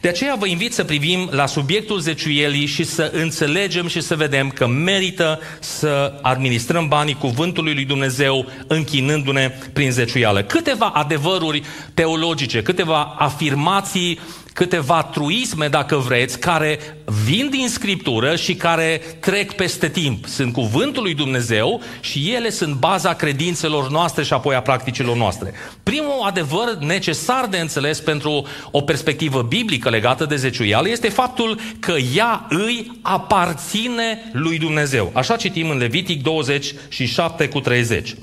De 0.00 0.08
aceea 0.08 0.34
vă 0.38 0.46
invit 0.46 0.72
să 0.72 0.84
privim 0.84 1.28
la 1.30 1.46
subiectul 1.46 1.98
zeciuielii 1.98 2.66
și 2.66 2.84
să 2.84 3.10
înțelegem 3.14 3.88
și 3.88 4.00
să 4.00 4.16
vedem 4.16 4.48
că 4.48 4.66
merită 4.66 5.40
să 5.60 6.18
administrăm 6.22 6.88
banii 6.88 7.14
cuvântului 7.14 7.74
lui 7.74 7.84
Dumnezeu 7.84 8.46
închinându-ne 8.66 9.54
prin 9.72 9.90
zeciuială. 9.90 10.42
Câteva 10.42 10.86
adevăruri 10.86 11.62
teologice, 11.94 12.62
câteva 12.62 13.14
afirmații 13.18 14.18
câteva 14.58 15.02
truisme, 15.02 15.68
dacă 15.68 15.96
vreți, 15.96 16.38
care 16.38 16.78
vin 17.24 17.48
din 17.50 17.68
Scriptură 17.68 18.36
și 18.36 18.54
care 18.54 19.00
trec 19.20 19.52
peste 19.52 19.88
timp. 19.88 20.26
Sunt 20.26 20.52
cuvântul 20.52 21.02
lui 21.02 21.14
Dumnezeu 21.14 21.80
și 22.00 22.32
ele 22.32 22.50
sunt 22.50 22.74
baza 22.74 23.14
credințelor 23.14 23.90
noastre 23.90 24.22
și 24.22 24.32
apoi 24.32 24.54
a 24.54 24.62
practicilor 24.62 25.16
noastre. 25.16 25.52
Primul 25.82 26.22
adevăr 26.24 26.76
necesar 26.80 27.46
de 27.46 27.58
înțeles 27.58 28.00
pentru 28.00 28.46
o 28.70 28.80
perspectivă 28.80 29.42
biblică 29.42 29.90
legată 29.90 30.24
de 30.24 30.36
zeciuială 30.36 30.88
este 30.88 31.08
faptul 31.08 31.60
că 31.80 31.94
ea 32.14 32.46
îi 32.48 32.98
aparține 33.02 34.30
lui 34.32 34.58
Dumnezeu. 34.58 35.10
Așa 35.14 35.36
citim 35.36 35.70
în 35.70 35.78
Levitic 35.78 36.22
27 36.22 37.48
cu 37.48 37.60
30 37.60 38.14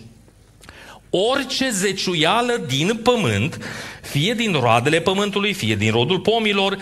orice 1.16 1.70
zeciuială 1.70 2.62
din 2.68 3.00
pământ, 3.04 3.58
fie 4.02 4.34
din 4.34 4.52
roadele 4.52 5.00
pământului, 5.00 5.54
fie 5.54 5.76
din 5.76 5.92
rodul 5.92 6.20
pomilor, 6.20 6.78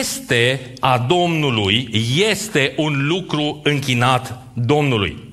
este 0.00 0.72
a 0.80 1.04
Domnului, 1.08 1.88
este 2.30 2.74
un 2.76 3.06
lucru 3.06 3.60
închinat 3.64 4.42
Domnului. 4.54 5.26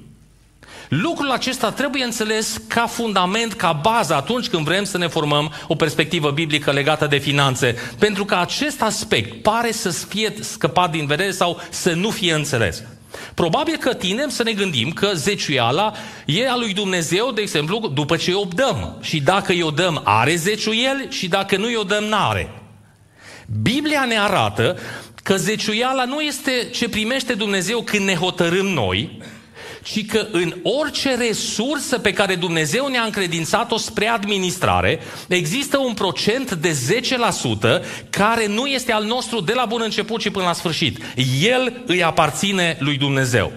Lucrul 0.89 1.29
acesta 1.29 1.71
trebuie 1.71 2.03
înțeles 2.03 2.61
ca 2.67 2.85
fundament, 2.85 3.53
ca 3.53 3.71
bază 3.71 4.15
atunci 4.15 4.47
când 4.47 4.65
vrem 4.65 4.83
să 4.83 4.97
ne 4.97 5.07
formăm 5.07 5.53
o 5.67 5.75
perspectivă 5.75 6.31
biblică 6.31 6.71
legată 6.71 7.07
de 7.07 7.17
finanțe. 7.17 7.75
Pentru 7.99 8.25
că 8.25 8.35
acest 8.35 8.81
aspect 8.81 9.41
pare 9.41 9.71
să 9.71 9.89
fie 9.89 10.33
scăpat 10.39 10.91
din 10.91 11.05
vedere 11.05 11.31
sau 11.31 11.61
să 11.69 11.93
nu 11.93 12.09
fie 12.09 12.33
înțeles. 12.33 12.83
Probabil 13.33 13.77
că 13.77 13.93
tinem 13.93 14.29
să 14.29 14.43
ne 14.43 14.51
gândim 14.51 14.91
că 14.91 15.11
zeciuiala 15.13 15.93
e 16.25 16.49
a 16.49 16.55
lui 16.55 16.73
Dumnezeu, 16.73 17.31
de 17.31 17.41
exemplu, 17.41 17.91
după 17.93 18.15
ce 18.15 18.33
o 18.33 18.43
dăm. 18.43 18.97
Și 19.01 19.19
dacă 19.19 19.53
i-o 19.53 19.69
dăm, 19.69 20.01
are 20.03 20.35
zeciuiel 20.35 21.05
și 21.09 21.27
dacă 21.27 21.57
nu 21.57 21.69
i-o 21.69 21.83
dăm, 21.83 22.03
n-are. 22.03 22.61
Biblia 23.61 24.05
ne 24.05 24.19
arată 24.19 24.77
că 25.23 25.37
zeciuiala 25.37 26.05
nu 26.05 26.21
este 26.21 26.69
ce 26.73 26.89
primește 26.89 27.33
Dumnezeu 27.33 27.81
când 27.81 28.05
ne 28.05 28.15
hotărâm 28.15 28.65
noi, 28.65 29.21
ci 29.83 30.05
că 30.05 30.27
în 30.31 30.55
orice 30.63 31.15
resursă 31.15 31.99
pe 31.99 32.13
care 32.13 32.35
Dumnezeu 32.35 32.87
ne-a 32.87 33.03
încredințat-o 33.03 33.77
spre 33.77 34.07
administrare, 34.07 34.99
există 35.27 35.77
un 35.77 35.93
procent 35.93 36.53
de 36.53 36.77
10% 37.81 38.09
care 38.09 38.47
nu 38.47 38.65
este 38.65 38.91
al 38.91 39.03
nostru 39.03 39.41
de 39.41 39.53
la 39.53 39.65
bun 39.65 39.81
început 39.83 40.21
și 40.21 40.29
până 40.29 40.45
la 40.45 40.53
sfârșit. 40.53 40.97
El 41.41 41.83
îi 41.85 42.03
aparține 42.03 42.77
lui 42.79 42.97
Dumnezeu. 42.97 43.51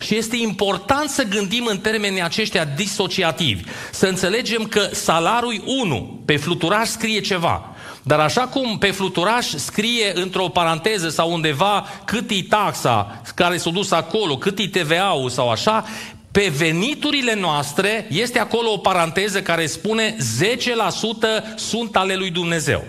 Și 0.00 0.16
este 0.16 0.36
important 0.36 1.10
să 1.10 1.22
gândim 1.22 1.66
în 1.66 1.78
termenii 1.78 2.22
aceștia 2.22 2.64
disociativi, 2.64 3.62
să 3.90 4.06
înțelegem 4.06 4.62
că 4.62 4.88
salariul 4.92 5.62
1 5.66 6.22
pe 6.24 6.36
fluturaș 6.36 6.88
scrie 6.88 7.20
ceva, 7.20 7.76
dar 8.08 8.20
așa 8.20 8.40
cum 8.40 8.78
pe 8.78 8.90
fluturaș 8.90 9.46
scrie 9.46 10.12
într-o 10.14 10.48
paranteză 10.48 11.08
sau 11.08 11.32
undeva 11.32 11.86
cât 12.04 12.30
e 12.30 12.42
taxa 12.48 13.20
care 13.34 13.56
s-a 13.56 13.70
dus 13.70 13.90
acolo, 13.90 14.36
cât 14.36 14.58
e 14.58 14.66
TVA-ul 14.66 15.30
sau 15.30 15.50
așa, 15.50 15.84
pe 16.30 16.52
veniturile 16.56 17.34
noastre 17.34 18.06
este 18.10 18.38
acolo 18.38 18.72
o 18.72 18.76
paranteză 18.76 19.42
care 19.42 19.66
spune 19.66 20.16
10% 20.16 21.56
sunt 21.56 21.96
ale 21.96 22.14
lui 22.14 22.30
Dumnezeu. 22.30 22.84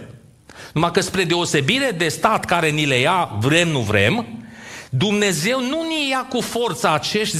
Numai 0.73 0.91
că 0.91 1.01
spre 1.01 1.23
deosebire 1.23 1.95
de 1.97 2.07
stat 2.07 2.45
care 2.45 2.69
ni 2.69 2.85
le 2.85 2.99
ia 2.99 3.29
vrem, 3.39 3.67
nu 3.67 3.79
vrem, 3.79 4.27
Dumnezeu 4.89 5.61
nu 5.61 5.81
ne 5.81 6.07
ia 6.09 6.25
cu 6.29 6.41
forța 6.41 6.93
acești 6.93 7.37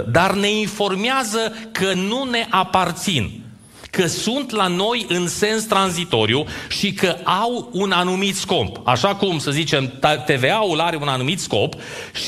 10%, 0.00 0.04
dar 0.10 0.34
ne 0.34 0.50
informează 0.50 1.52
că 1.72 1.92
nu 1.92 2.24
ne 2.30 2.46
aparțin 2.50 3.46
că 3.90 4.06
sunt 4.06 4.50
la 4.50 4.66
noi 4.66 5.06
în 5.08 5.28
sens 5.28 5.64
tranzitoriu 5.64 6.44
și 6.68 6.92
că 6.92 7.16
au 7.24 7.70
un 7.72 7.92
anumit 7.92 8.36
scop. 8.36 8.80
Așa 8.84 9.14
cum, 9.14 9.38
să 9.38 9.50
zicem, 9.50 9.92
TVA-ul 10.26 10.80
are 10.80 10.96
un 10.96 11.08
anumit 11.08 11.40
scop 11.40 11.74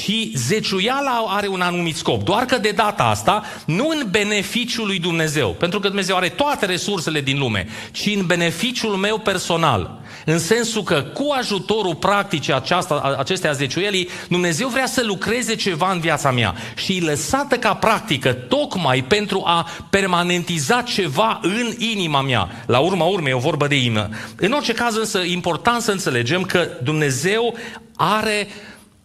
și 0.01 0.33
zeciuiala 0.37 1.25
are 1.29 1.47
un 1.47 1.61
anumit 1.61 1.97
scop. 1.97 2.23
Doar 2.23 2.45
că 2.45 2.59
de 2.59 2.71
data 2.71 3.03
asta, 3.03 3.45
nu 3.67 3.89
în 3.89 4.07
beneficiul 4.11 4.87
lui 4.87 4.99
Dumnezeu, 4.99 5.51
pentru 5.51 5.81
că 5.81 5.87
Dumnezeu 5.87 6.17
are 6.17 6.29
toate 6.29 6.67
resursele 6.67 7.21
din 7.21 7.39
lume, 7.39 7.69
ci 7.93 8.07
în 8.07 8.27
beneficiul 8.27 8.97
meu 8.97 9.19
personal. 9.19 10.00
În 10.25 10.39
sensul 10.39 10.83
că 10.83 11.03
cu 11.15 11.35
ajutorul 11.39 11.95
practicii 11.95 12.53
aceasta, 12.55 13.15
acestea 13.19 13.53
zeciuielii, 13.53 14.09
Dumnezeu 14.29 14.69
vrea 14.69 14.87
să 14.87 15.03
lucreze 15.05 15.55
ceva 15.55 15.93
în 15.93 16.01
viața 16.01 16.31
mea 16.31 16.55
și 16.77 16.97
e 16.97 17.05
lăsată 17.05 17.57
ca 17.57 17.75
practică 17.75 18.33
tocmai 18.33 19.05
pentru 19.05 19.43
a 19.47 19.69
permanentiza 19.91 20.83
ceva 20.83 21.39
în 21.43 21.75
inima 21.79 22.21
mea. 22.21 22.49
La 22.67 22.79
urma 22.79 23.05
urmei, 23.05 23.33
o 23.33 23.39
vorbă 23.39 23.67
de 23.67 23.77
inimă. 23.77 24.09
În 24.37 24.53
orice 24.53 24.73
caz 24.73 24.97
însă, 24.97 25.19
important 25.19 25.83
să 25.83 25.91
înțelegem 25.91 26.43
că 26.43 26.69
Dumnezeu 26.83 27.55
are 27.97 28.49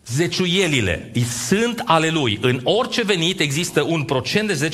zeciuielile 0.07 1.11
sunt 1.47 1.81
ale 1.85 2.09
lui. 2.09 2.39
În 2.41 2.59
orice 2.63 3.03
venit 3.03 3.39
există 3.39 3.81
un 3.81 4.03
procent 4.03 4.47
de 4.47 4.69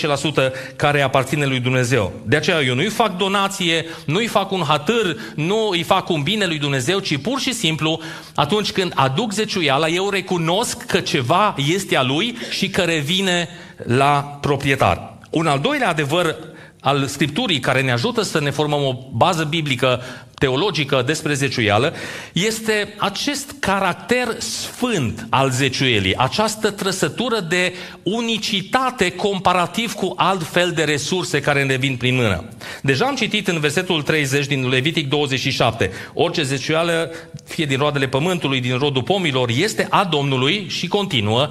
10% 0.71 0.75
care 0.75 1.01
aparține 1.01 1.45
lui 1.45 1.59
Dumnezeu. 1.59 2.13
De 2.25 2.35
aceea 2.35 2.61
eu 2.61 2.75
nu-i 2.75 2.89
fac 2.89 3.17
donație, 3.17 3.85
nu-i 4.05 4.27
fac 4.27 4.51
un 4.51 4.63
hatâr, 4.67 5.15
nu 5.35 5.67
îi 5.69 5.83
fac 5.83 6.09
un 6.09 6.21
bine 6.21 6.45
lui 6.45 6.59
Dumnezeu, 6.59 6.99
ci 6.99 7.17
pur 7.17 7.39
și 7.39 7.53
simplu 7.53 8.01
atunci 8.35 8.71
când 8.71 8.91
aduc 8.95 9.33
zeciuiala, 9.33 9.87
eu 9.87 10.09
recunosc 10.09 10.85
că 10.85 10.99
ceva 10.99 11.55
este 11.73 11.95
a 11.95 12.03
lui 12.03 12.37
și 12.49 12.69
că 12.69 12.81
revine 12.81 13.49
la 13.83 14.37
proprietar. 14.41 15.17
Un 15.29 15.47
al 15.47 15.59
doilea 15.59 15.89
adevăr 15.89 16.35
al 16.81 17.05
Scripturii 17.05 17.59
care 17.59 17.81
ne 17.81 17.91
ajută 17.91 18.21
să 18.21 18.39
ne 18.39 18.49
formăm 18.49 18.83
o 18.83 18.95
bază 19.11 19.43
biblică 19.43 20.01
teologică 20.41 21.03
despre 21.05 21.33
zeciuială 21.33 21.93
este 22.33 22.93
acest 22.97 23.55
caracter 23.59 24.27
sfânt 24.37 25.27
al 25.29 25.49
zeciuielii, 25.49 26.15
această 26.15 26.71
trăsătură 26.71 27.39
de 27.39 27.73
unicitate 28.03 29.11
comparativ 29.11 29.93
cu 29.93 30.13
alt 30.15 30.43
fel 30.43 30.71
de 30.71 30.83
resurse 30.83 31.39
care 31.39 31.63
ne 31.63 31.75
vin 31.75 31.95
prin 31.95 32.15
mână. 32.15 32.43
Deja 32.81 33.05
am 33.05 33.15
citit 33.15 33.47
în 33.47 33.59
versetul 33.59 34.01
30 34.01 34.45
din 34.45 34.69
Levitic 34.69 35.09
27, 35.09 35.91
orice 36.13 36.43
zeciuială, 36.43 37.11
fie 37.45 37.65
din 37.65 37.77
roadele 37.77 38.07
pământului, 38.07 38.61
din 38.61 38.77
rodul 38.77 39.03
pomilor, 39.03 39.49
este 39.49 39.87
a 39.89 40.03
Domnului 40.03 40.65
și 40.69 40.87
continuă, 40.87 41.47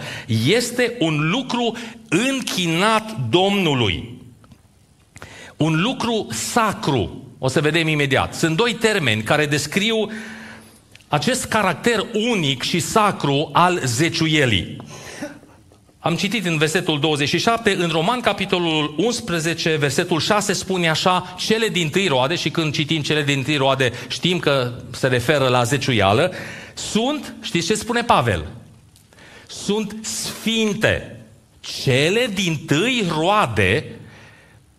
este 0.46 0.96
un 0.98 1.30
lucru 1.30 1.76
închinat 2.08 3.16
Domnului. 3.28 4.19
Un 5.60 5.80
lucru 5.80 6.26
sacru, 6.30 7.22
o 7.38 7.48
să 7.48 7.60
vedem 7.60 7.88
imediat. 7.88 8.34
Sunt 8.34 8.56
doi 8.56 8.74
termeni 8.74 9.22
care 9.22 9.46
descriu 9.46 10.10
acest 11.08 11.44
caracter 11.44 12.06
unic 12.12 12.62
și 12.62 12.78
sacru 12.78 13.50
al 13.52 13.80
zeciuielii. 13.84 14.76
Am 15.98 16.16
citit 16.16 16.46
în 16.46 16.58
versetul 16.58 17.00
27, 17.00 17.74
în 17.78 17.88
Roman, 17.88 18.20
capitolul 18.20 18.94
11, 18.96 19.76
versetul 19.76 20.20
6, 20.20 20.52
spune 20.52 20.88
așa, 20.88 21.34
cele 21.38 21.68
din 21.68 21.88
tâi 21.88 22.06
roade, 22.06 22.34
și 22.34 22.50
când 22.50 22.72
citim 22.72 23.02
cele 23.02 23.22
din 23.22 23.42
tâi 23.42 23.56
roade, 23.56 23.92
știm 24.08 24.38
că 24.38 24.72
se 24.90 25.06
referă 25.06 25.48
la 25.48 25.62
zeciuială, 25.62 26.32
sunt, 26.74 27.34
știți 27.40 27.66
ce 27.66 27.74
spune 27.74 28.02
Pavel? 28.02 28.46
Sunt 29.46 29.96
sfinte. 30.00 31.24
Cele 31.60 32.30
din 32.34 32.64
tâi 32.66 33.04
roade 33.18 33.99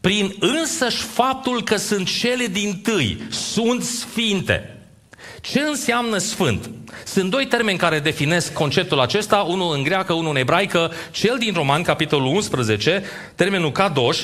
prin 0.02 0.36
însăși 0.40 1.04
faptul 1.04 1.64
că 1.64 1.76
sunt 1.76 2.08
cele 2.08 2.46
din 2.46 2.80
tâi, 2.84 3.24
sunt 3.30 3.84
sfinte. 3.84 4.76
Ce 5.42 5.60
înseamnă 5.60 6.18
sfânt? 6.18 6.70
Sunt 7.06 7.30
doi 7.30 7.46
termeni 7.46 7.78
care 7.78 8.00
definesc 8.00 8.54
conceptul 8.54 9.00
acesta, 9.00 9.38
unul 9.38 9.76
în 9.76 9.84
greacă, 9.84 10.14
unul 10.14 10.30
în 10.30 10.36
ebraică. 10.36 10.92
Cel 11.12 11.38
din 11.40 11.54
Roman, 11.54 11.82
capitolul 11.82 12.34
11, 12.36 13.04
termenul 13.36 13.72
kadosh, 13.72 14.24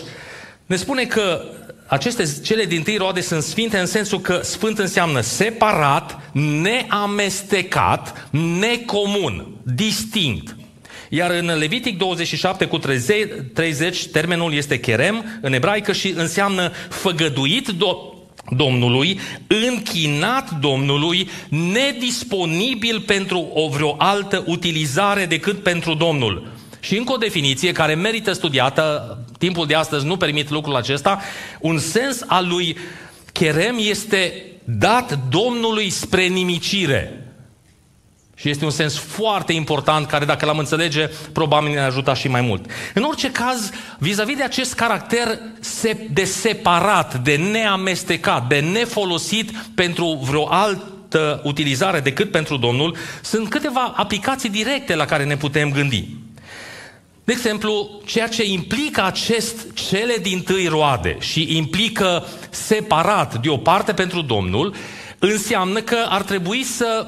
ne 0.65 0.75
spune 0.75 1.05
că 1.05 1.43
aceste 1.87 2.41
cele 2.43 2.65
din 2.65 2.83
tâi 2.83 2.97
roade 2.97 3.21
sunt 3.21 3.43
sfinte 3.43 3.77
în 3.77 3.85
sensul 3.85 4.19
că 4.19 4.39
sfânt 4.43 4.79
înseamnă 4.79 5.21
separat, 5.21 6.31
neamestecat, 6.61 8.29
necomun, 8.59 9.47
distinct. 9.63 10.55
Iar 11.09 11.31
în 11.31 11.57
Levitic 11.57 11.97
27 11.97 12.65
cu 12.65 12.77
30, 12.77 14.05
termenul 14.05 14.53
este 14.53 14.79
cherem 14.79 15.39
în 15.41 15.53
ebraică 15.53 15.91
și 15.93 16.13
înseamnă 16.15 16.71
făgăduit 16.89 17.69
do- 17.71 18.15
Domnului, 18.49 19.19
închinat 19.47 20.59
Domnului, 20.59 21.29
nedisponibil 21.49 22.99
pentru 22.99 23.51
o 23.53 23.67
vreo 23.69 23.95
altă 23.97 24.43
utilizare 24.45 25.25
decât 25.25 25.63
pentru 25.63 25.93
Domnul. 25.93 26.47
Și 26.79 26.97
încă 26.97 27.13
o 27.13 27.17
definiție 27.17 27.71
care 27.71 27.95
merită 27.95 28.31
studiată, 28.31 29.17
timpul 29.37 29.65
de 29.65 29.75
astăzi 29.75 30.05
nu 30.05 30.17
permit 30.17 30.49
lucrul 30.49 30.75
acesta, 30.75 31.19
un 31.59 31.77
sens 31.77 32.23
al 32.27 32.47
lui 32.47 32.77
Cherem 33.31 33.75
este 33.79 34.45
dat 34.63 35.19
Domnului 35.29 35.89
spre 35.89 36.25
nimicire. 36.25 37.26
Și 38.39 38.49
este 38.49 38.65
un 38.65 38.71
sens 38.71 38.97
foarte 38.97 39.53
important 39.53 40.07
care, 40.07 40.25
dacă 40.25 40.45
l-am 40.45 40.57
înțelege, 40.57 41.09
probabil 41.31 41.73
ne 41.73 41.79
ajuta 41.79 42.13
și 42.13 42.27
mai 42.27 42.41
mult. 42.41 42.65
În 42.93 43.03
orice 43.03 43.31
caz, 43.31 43.71
vis-a-vis 43.99 44.35
de 44.35 44.43
acest 44.43 44.73
caracter 44.73 45.39
de 46.11 46.23
separat, 46.23 47.15
de 47.15 47.35
neamestecat, 47.35 48.47
de 48.47 48.59
nefolosit 48.59 49.51
pentru 49.75 50.19
vreo 50.23 50.47
altă 50.49 51.41
utilizare 51.43 51.99
decât 51.99 52.31
pentru 52.31 52.57
Domnul, 52.57 52.95
sunt 53.21 53.49
câteva 53.49 53.93
aplicații 53.95 54.49
directe 54.49 54.95
la 54.95 55.05
care 55.05 55.23
ne 55.23 55.37
putem 55.37 55.71
gândi. 55.71 56.07
De 57.23 57.33
exemplu, 57.33 58.01
ceea 58.05 58.27
ce 58.27 58.45
implică 58.45 59.03
acest 59.05 59.73
cele 59.73 60.15
din 60.21 60.41
tâi 60.41 60.67
roade 60.67 61.17
și 61.19 61.57
implică 61.57 62.25
separat 62.49 63.41
de 63.41 63.49
o 63.49 63.57
parte 63.57 63.93
pentru 63.93 64.21
Domnul, 64.21 64.73
înseamnă 65.19 65.79
că 65.79 66.05
ar 66.09 66.21
trebui 66.21 66.63
să 66.63 67.07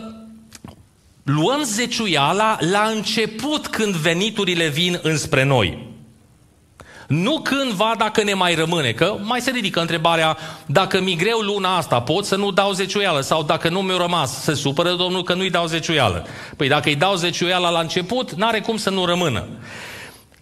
luăm 1.36 1.63
zeciuiala 1.63 2.58
la 2.60 2.92
început 2.96 3.68
când 3.68 3.96
veniturile 3.96 4.68
vin 4.68 5.00
înspre 5.02 5.44
noi. 5.44 5.88
Nu 7.08 7.39
cândva 7.39 7.94
dacă 7.98 8.24
ne 8.24 8.34
mai 8.34 8.56
rămâne, 8.56 8.92
că 8.92 9.18
mai 9.24 9.42
se 9.42 9.52
ridică 9.52 9.80
întrebarea 9.80 10.38
dacă 10.65 11.02
mi 11.02 11.15
greu 11.15 11.39
luna 11.39 11.78
asta, 11.78 12.02
pot 12.02 12.26
să 12.26 12.36
nu 12.36 12.52
dau 12.52 12.72
zeciuială 12.72 13.22
sau 13.22 13.44
dacă 13.44 13.70
nu 13.70 13.82
mi-a 13.82 13.98
rămas, 13.98 14.42
se 14.42 14.54
supără 14.54 14.94
Domnul 14.94 15.24
că 15.24 15.34
nu-i 15.34 15.50
dau 15.50 15.65
zeciuială. 15.65 16.28
Păi 16.58 16.68
dacă 16.68 16.89
îi 16.89 16.96
dau 16.96 17.15
zeciuiala 17.15 17.70
la 17.70 17.80
început, 17.80 18.32
n-are 18.32 18.60
cum 18.60 18.78
să 18.78 18.89
nu 18.89 19.06
rămână. 19.06 19.48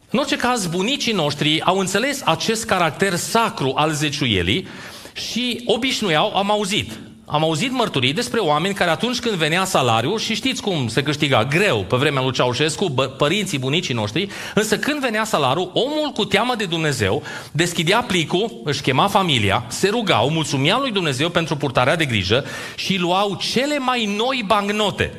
În 0.09 0.19
orice 0.19 0.35
caz, 0.35 0.67
bunicii 0.67 1.13
noștri 1.13 1.61
au 1.61 1.77
înțeles 1.77 2.21
acest 2.25 2.65
caracter 2.65 3.15
sacru 3.15 3.73
al 3.75 3.91
zeciuielii 3.91 4.67
și 5.13 5.61
obișnuiau, 5.65 6.35
am 6.35 6.51
auzit, 6.51 6.91
am 7.29 7.43
auzit 7.43 7.71
mărturii 7.71 8.13
despre 8.13 8.39
oameni 8.39 8.73
care 8.73 8.89
atunci 8.89 9.19
când 9.19 9.35
venea 9.35 9.65
salariul, 9.65 10.19
și 10.19 10.35
știți 10.35 10.61
cum 10.61 10.87
se 10.87 11.03
câștiga 11.03 11.45
greu 11.45 11.85
pe 11.89 11.95
vremea 11.95 12.21
lui 12.21 12.31
Ceaușescu, 12.31 12.89
bă, 12.89 13.07
părinții, 13.07 13.59
bunicii 13.59 13.93
noștri, 13.93 14.27
însă 14.55 14.77
când 14.77 14.99
venea 14.99 15.23
salariul, 15.23 15.71
omul 15.73 16.11
cu 16.13 16.25
teamă 16.25 16.55
de 16.55 16.65
Dumnezeu 16.65 17.23
deschidea 17.51 18.01
plicul, 18.01 18.61
își 18.63 18.81
chema 18.81 19.07
familia, 19.07 19.65
se 19.67 19.89
rugau, 19.89 20.29
mulțumea 20.29 20.77
lui 20.77 20.91
Dumnezeu 20.91 21.29
pentru 21.29 21.55
purtarea 21.55 21.95
de 21.95 22.05
grijă 22.05 22.45
și 22.75 22.97
luau 22.97 23.35
cele 23.35 23.77
mai 23.77 24.15
noi 24.17 24.43
bancnote. 24.45 25.13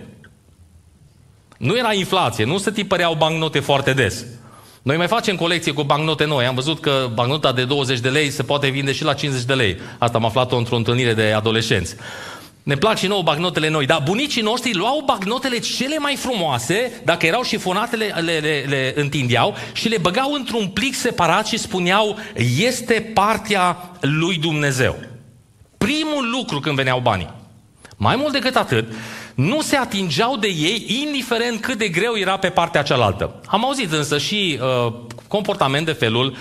Nu 1.58 1.76
era 1.76 1.92
inflație, 1.92 2.44
nu 2.44 2.58
se 2.58 2.70
tipăreau 2.70 3.14
bancnote 3.14 3.60
foarte 3.60 3.92
des. 3.92 4.24
Noi 4.82 4.96
mai 4.96 5.06
facem 5.06 5.36
colecție 5.36 5.72
cu 5.72 5.82
bancnote 5.82 6.24
noi. 6.24 6.44
Am 6.44 6.54
văzut 6.54 6.80
că 6.80 7.10
bancnota 7.14 7.52
de 7.52 7.64
20 7.64 7.98
de 8.00 8.08
lei 8.08 8.30
se 8.30 8.42
poate 8.42 8.68
vinde 8.68 8.92
și 8.92 9.04
la 9.04 9.14
50 9.14 9.44
de 9.44 9.54
lei. 9.54 9.76
Asta 9.98 10.18
am 10.18 10.24
aflat-o 10.24 10.56
într-o 10.56 10.76
întâlnire 10.76 11.14
de 11.14 11.32
adolescenți. 11.32 11.96
Ne 12.62 12.76
plac 12.76 12.96
și 12.96 13.06
nouă 13.06 13.22
bagnotele 13.22 13.68
noi, 13.68 13.86
dar 13.86 14.02
bunicii 14.04 14.42
noștri 14.42 14.74
luau 14.74 15.02
bagnotele 15.06 15.58
cele 15.58 15.98
mai 15.98 16.16
frumoase, 16.16 17.00
dacă 17.04 17.26
erau 17.26 17.42
șifonate, 17.42 17.96
le, 17.96 18.14
le, 18.20 18.38
le, 18.38 18.64
le 18.68 18.92
întindeau 18.96 19.54
și 19.72 19.88
le 19.88 19.98
băgau 19.98 20.32
într-un 20.32 20.66
plic 20.66 20.94
separat 20.94 21.46
și 21.46 21.58
spuneau, 21.58 22.16
este 22.58 23.10
partea 23.14 23.90
lui 24.00 24.36
Dumnezeu. 24.36 24.96
Primul 25.78 26.30
lucru 26.30 26.60
când 26.60 26.76
veneau 26.76 27.00
banii. 27.00 27.30
Mai 27.96 28.16
mult 28.16 28.32
decât 28.32 28.56
atât, 28.56 28.92
nu 29.38 29.60
se 29.60 29.76
atingeau 29.76 30.36
de 30.36 30.46
ei, 30.46 31.04
indiferent 31.06 31.60
cât 31.60 31.78
de 31.78 31.88
greu 31.88 32.16
era 32.16 32.36
pe 32.36 32.48
partea 32.48 32.82
cealaltă. 32.82 33.34
Am 33.46 33.64
auzit 33.64 33.92
însă 33.92 34.18
și 34.18 34.58
uh, 34.86 34.92
comportament 35.28 35.86
de 35.86 35.92
felul, 35.92 36.36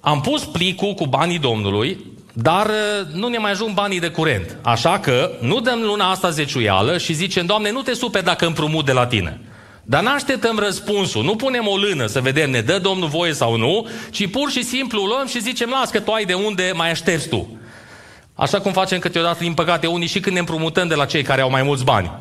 am 0.00 0.20
pus 0.20 0.44
plicul 0.44 0.94
cu 0.94 1.06
banii 1.06 1.38
Domnului, 1.38 2.04
dar 2.32 2.66
uh, 2.66 3.06
nu 3.12 3.28
ne 3.28 3.38
mai 3.38 3.50
ajung 3.50 3.74
banii 3.74 4.00
de 4.00 4.08
curent. 4.08 4.58
Așa 4.62 4.98
că 4.98 5.30
nu 5.40 5.60
dăm 5.60 5.80
luna 5.82 6.10
asta 6.10 6.30
zeciuială 6.30 6.98
și 6.98 7.12
zicem, 7.12 7.46
Doamne, 7.46 7.70
nu 7.70 7.82
te 7.82 7.94
supe 7.94 8.20
dacă 8.20 8.46
împrumut 8.46 8.84
de 8.84 8.92
la 8.92 9.06
tine. 9.06 9.40
Dar 9.82 10.02
nu 10.02 10.10
așteptăm 10.10 10.58
răspunsul, 10.58 11.24
nu 11.24 11.36
punem 11.36 11.66
o 11.66 11.76
lână 11.76 12.06
să 12.06 12.20
vedem 12.20 12.50
ne 12.50 12.60
dă 12.60 12.78
Domnul 12.78 13.08
voie 13.08 13.32
sau 13.32 13.56
nu, 13.56 13.88
ci 14.10 14.30
pur 14.30 14.50
și 14.50 14.64
simplu 14.64 15.04
luăm 15.04 15.26
și 15.26 15.40
zicem, 15.40 15.70
las 15.70 15.90
că 15.90 16.00
tu 16.00 16.12
ai 16.12 16.24
de 16.24 16.34
unde 16.34 16.72
mai 16.74 16.90
aștepți 16.90 17.28
tu. 17.28 17.58
Așa 18.34 18.60
cum 18.60 18.72
facem 18.72 18.98
câteodată, 18.98 19.38
din 19.40 19.54
păcate, 19.54 19.86
unii 19.86 20.06
și 20.06 20.20
când 20.20 20.34
ne 20.34 20.40
împrumutăm 20.40 20.88
de 20.88 20.94
la 20.94 21.04
cei 21.04 21.22
care 21.22 21.40
au 21.40 21.50
mai 21.50 21.62
mulți 21.62 21.84
bani. 21.84 22.12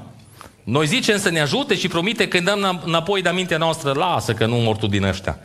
Noi 0.63 0.87
zicem 0.87 1.17
să 1.17 1.29
ne 1.29 1.39
ajute 1.39 1.75
și 1.75 1.87
promite 1.87 2.27
când 2.27 2.45
dăm 2.45 2.81
înapoi 2.85 3.21
de 3.21 3.29
mintea 3.29 3.57
noastră, 3.57 3.93
lasă 3.93 4.33
că 4.33 4.45
nu 4.45 4.55
mortul 4.55 4.89
din 4.89 5.03
ăștia. 5.03 5.39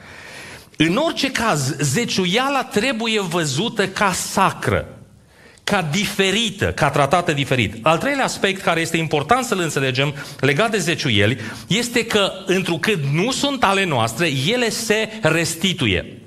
În 0.76 0.96
orice 0.96 1.30
caz, 1.30 1.76
zeciuiala 1.78 2.64
trebuie 2.64 3.20
văzută 3.20 3.88
ca 3.88 4.12
sacră, 4.12 4.88
ca 5.64 5.82
diferită, 5.82 6.72
ca 6.72 6.90
tratată 6.90 7.32
diferit. 7.32 7.86
Al 7.86 7.98
treilea 7.98 8.24
aspect 8.24 8.62
care 8.62 8.80
este 8.80 8.96
important 8.96 9.44
să-l 9.44 9.58
înțelegem 9.58 10.14
legat 10.40 10.70
de 10.70 10.78
zeciuieli 10.78 11.38
este 11.66 12.06
că, 12.06 12.32
întrucât 12.46 12.98
nu 13.12 13.30
sunt 13.30 13.64
ale 13.64 13.84
noastre, 13.84 14.30
ele 14.46 14.70
se 14.70 15.08
restituie. 15.22 16.17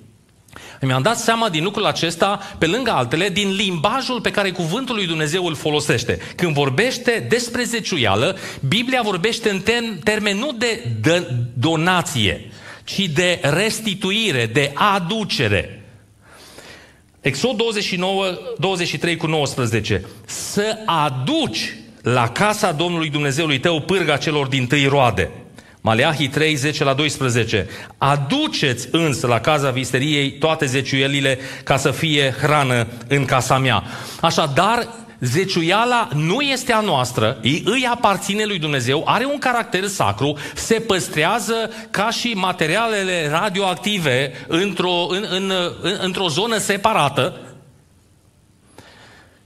Mi-am 0.81 1.01
dat 1.01 1.17
seama 1.17 1.49
din 1.49 1.63
lucrul 1.63 1.85
acesta, 1.85 2.39
pe 2.57 2.65
lângă 2.65 2.91
altele, 2.91 3.29
din 3.29 3.51
limbajul 3.51 4.21
pe 4.21 4.31
care 4.31 4.51
cuvântul 4.51 4.95
lui 4.95 5.05
Dumnezeu 5.05 5.45
îl 5.45 5.55
folosește. 5.55 6.19
Când 6.35 6.53
vorbește 6.53 7.25
despre 7.29 7.63
zeciuială, 7.63 8.37
Biblia 8.67 9.01
vorbește 9.01 9.49
în 9.49 9.61
termen 10.03 10.37
nu 10.37 10.51
de 10.51 10.83
donație, 11.53 12.51
ci 12.83 12.99
de 12.99 13.39
restituire, 13.41 14.45
de 14.45 14.71
aducere. 14.73 15.85
Exod 17.21 17.55
29, 17.57 18.25
23 18.57 19.15
cu 19.15 19.27
19. 19.27 20.05
Să 20.25 20.77
aduci 20.85 21.75
la 22.01 22.29
casa 22.29 22.71
Domnului 22.71 23.09
Dumnezeului 23.09 23.59
tău 23.59 23.81
pârga 23.81 24.17
celor 24.17 24.47
din 24.47 24.67
tâi 24.67 24.85
roade. 24.85 25.31
Maleahii 25.81 26.27
3, 26.27 26.55
10 26.55 26.83
la 26.83 26.93
12. 26.93 27.67
Aduceți 27.97 28.87
însă 28.91 29.27
la 29.27 29.39
casa 29.39 29.69
visteriei 29.69 30.31
toate 30.31 30.65
zeciuielile 30.65 31.39
ca 31.63 31.77
să 31.77 31.91
fie 31.91 32.35
hrană 32.41 32.87
în 33.07 33.25
casa 33.25 33.57
mea. 33.57 33.83
Așadar, 34.21 34.87
zeciuiala 35.19 36.09
nu 36.13 36.41
este 36.41 36.73
a 36.73 36.79
noastră, 36.79 37.37
îi 37.41 37.87
aparține 37.91 38.43
lui 38.43 38.59
Dumnezeu, 38.59 39.03
are 39.05 39.25
un 39.25 39.37
caracter 39.37 39.87
sacru, 39.87 40.37
se 40.55 40.73
păstrează 40.73 41.71
ca 41.89 42.09
și 42.09 42.33
materialele 42.35 43.29
radioactive 43.29 44.33
într-o, 44.47 45.07
în, 45.09 45.25
în, 45.29 45.51
în, 45.81 45.97
într-o 46.01 46.27
zonă 46.27 46.57
separată, 46.57 47.39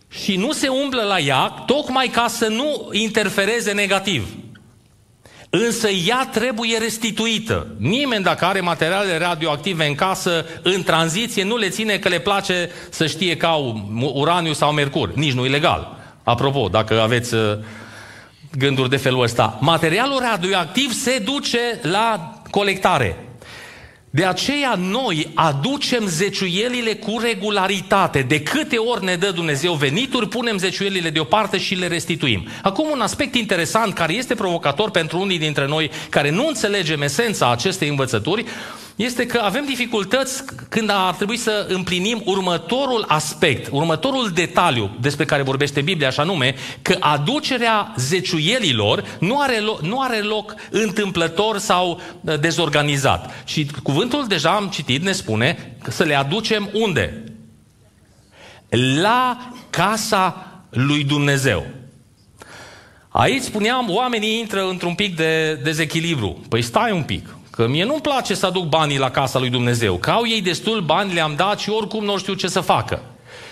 și 0.10 0.36
nu 0.36 0.52
se 0.52 0.68
umblă 0.68 1.02
la 1.02 1.20
ea 1.20 1.64
tocmai 1.66 2.08
ca 2.08 2.28
să 2.28 2.48
nu 2.48 2.90
interfereze 2.92 3.72
negativ. 3.72 4.28
Însă 5.64 5.90
ea 5.90 6.30
trebuie 6.32 6.78
restituită. 6.78 7.68
Nimeni 7.78 8.24
dacă 8.24 8.46
are 8.46 8.60
materiale 8.60 9.18
radioactive 9.18 9.88
în 9.88 9.96
casă, 9.96 10.46
în 10.62 10.84
tranziție, 10.84 11.44
nu 11.44 11.58
le 11.58 11.70
ține 11.70 11.98
că 11.98 12.10
le 12.10 12.20
place 12.20 12.70
să 12.90 13.08
știe 13.08 13.38
că 13.38 13.46
au 13.46 13.90
uraniu 14.14 14.54
sau 14.54 14.72
mercur. 14.72 15.14
Nici 15.14 15.34
nu 15.34 15.46
e 15.46 15.50
legal. 15.50 15.98
Apropo, 16.24 16.68
dacă 16.68 17.02
aveți 17.02 17.34
uh, 17.34 17.58
gânduri 18.58 18.90
de 18.90 18.98
felul 18.98 19.24
ăsta. 19.24 19.58
Materialul 19.62 20.20
radioactiv 20.32 20.92
se 20.92 21.22
duce 21.24 21.80
la 21.82 22.34
colectare. 22.50 23.25
De 24.16 24.26
aceea 24.26 24.76
noi 24.78 25.32
aducem 25.34 26.08
zeciuielile 26.08 26.94
cu 26.94 27.20
regularitate. 27.20 28.22
De 28.22 28.42
câte 28.42 28.78
ori 28.78 29.04
ne 29.04 29.16
dă 29.16 29.32
Dumnezeu 29.32 29.74
venituri, 29.74 30.28
punem 30.28 30.58
zeciuielile 30.58 31.10
deoparte 31.10 31.58
și 31.58 31.76
le 31.76 31.88
restituim. 31.88 32.48
Acum 32.62 32.90
un 32.90 33.02
aspect 33.02 33.36
interesant 33.36 33.94
care 33.94 34.14
este 34.14 34.36
provocator 34.36 34.92
pentru 34.92 35.20
unii 35.20 35.40
dintre 35.40 35.68
noi 35.68 35.92
care 36.10 36.30
nu 36.30 36.48
înțelegem 36.48 37.02
esența 37.02 37.52
acestei 37.52 37.88
învățături, 37.88 38.46
este 38.96 39.26
că 39.26 39.40
avem 39.44 39.66
dificultăți 39.66 40.44
când 40.70 40.90
ar 40.90 41.16
trebui 41.16 41.38
să 41.38 41.66
împlinim 41.70 42.22
următorul 42.26 43.06
aspect, 43.08 43.68
următorul 43.72 44.32
detaliu 44.34 44.98
despre 45.02 45.26
care 45.26 45.42
vorbește 45.42 45.82
Biblia, 45.82 46.08
așa 46.08 46.24
nume, 46.24 46.56
că 46.82 46.98
aducerea 47.00 47.94
zeciuielilor 47.98 49.18
nu 49.20 49.40
are, 49.40 49.60
loc, 49.60 49.82
nu 49.82 50.02
are 50.02 50.18
loc 50.18 50.56
întâmplător 50.70 51.58
sau 51.58 52.02
uh, 52.22 52.40
dezorganizat. 52.40 53.44
Și 53.46 53.68
cuvântul 53.84 54.28
deja 54.28 54.50
am 54.50 54.68
citit, 54.68 55.04
ne 55.04 55.12
spune 55.12 55.76
că 55.84 55.92
să 55.92 56.04
le 56.04 56.16
aducem 56.16 56.70
unde? 56.74 57.24
La 59.02 59.52
casa 59.70 60.48
lui 60.70 61.04
Dumnezeu. 61.04 61.66
Aici 63.10 63.42
spuneam, 63.42 63.90
oamenii 63.90 64.40
intră 64.40 64.68
într-un 64.70 64.96
pic 64.96 65.16
de 65.16 65.60
dezechilibru. 65.64 66.42
Păi 66.50 66.62
stai 66.62 66.92
un 66.92 67.04
pic. 67.04 67.35
Că 67.56 67.68
mie 67.68 67.84
nu-mi 67.84 68.02
place 68.02 68.34
să 68.34 68.46
aduc 68.46 68.66
banii 68.66 68.98
la 68.98 69.12
casa 69.12 69.40
lui 69.40 69.50
Dumnezeu. 69.50 69.96
Că 69.98 70.10
au 70.10 70.28
ei 70.28 70.42
destul 70.42 70.82
bani, 70.82 71.14
le-am 71.14 71.34
dat 71.36 71.60
și 71.60 71.70
oricum 71.70 72.04
nu 72.04 72.18
știu 72.18 72.34
ce 72.34 72.48
să 72.48 72.60
facă. 72.60 73.02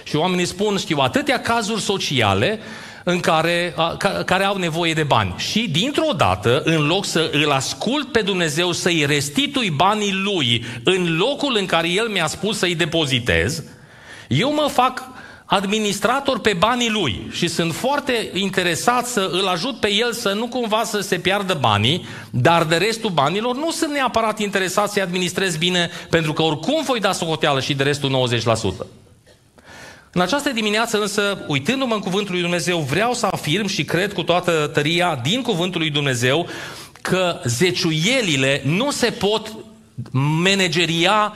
Și 0.03 0.15
oamenii 0.15 0.45
spun, 0.45 0.77
știu, 0.77 0.97
atâtea 0.97 1.39
cazuri 1.39 1.81
sociale 1.81 2.59
în 3.03 3.19
care, 3.19 3.73
a, 3.75 3.95
ca, 3.97 4.09
care 4.09 4.43
au 4.43 4.57
nevoie 4.57 4.93
de 4.93 5.03
bani. 5.03 5.33
Și 5.37 5.69
dintr-o 5.71 6.13
dată, 6.17 6.61
în 6.63 6.87
loc 6.87 7.05
să 7.05 7.29
îl 7.31 7.51
ascult 7.51 8.11
pe 8.11 8.21
Dumnezeu 8.21 8.71
să-i 8.71 9.05
restitui 9.05 9.69
banii 9.69 10.13
lui 10.13 10.65
în 10.83 11.17
locul 11.17 11.55
în 11.59 11.65
care 11.65 11.89
el 11.89 12.07
mi-a 12.07 12.27
spus 12.27 12.57
să-i 12.57 12.75
depozitez, 12.75 13.63
eu 14.27 14.53
mă 14.53 14.69
fac 14.71 15.12
administrator 15.53 16.39
pe 16.39 16.53
banii 16.57 16.89
lui 16.89 17.27
și 17.31 17.47
sunt 17.47 17.73
foarte 17.73 18.29
interesat 18.33 19.05
să 19.05 19.29
îl 19.31 19.47
ajut 19.47 19.79
pe 19.79 19.91
el 19.91 20.13
să 20.13 20.33
nu 20.33 20.47
cumva 20.47 20.83
să 20.83 20.99
se 20.99 21.17
piardă 21.17 21.57
banii, 21.59 22.05
dar 22.29 22.63
de 22.63 22.75
restul 22.75 23.09
banilor 23.09 23.55
nu 23.55 23.71
sunt 23.71 23.91
neapărat 23.91 24.39
interesat 24.39 24.91
să-i 24.91 25.01
administrez 25.01 25.57
bine, 25.57 25.89
pentru 26.09 26.33
că 26.33 26.41
oricum 26.41 26.83
voi 26.83 26.99
da 26.99 27.11
socoteală 27.11 27.59
și 27.59 27.73
de 27.73 27.83
restul 27.83 28.27
90%. 28.83 28.85
În 30.11 30.21
această 30.21 30.49
dimineață 30.49 30.99
însă, 30.99 31.45
uitându-mă 31.47 31.93
în 31.93 31.99
Cuvântul 31.99 32.31
lui 32.31 32.41
Dumnezeu, 32.41 32.79
vreau 32.79 33.13
să 33.13 33.27
afirm 33.31 33.67
și 33.67 33.83
cred 33.83 34.13
cu 34.13 34.23
toată 34.23 34.69
tăria 34.73 35.19
din 35.23 35.41
Cuvântul 35.41 35.79
lui 35.79 35.89
Dumnezeu 35.89 36.47
că 37.01 37.39
zeciuielile 37.45 38.61
nu 38.65 38.91
se 38.91 39.09
pot 39.09 39.55
manageria 40.43 41.33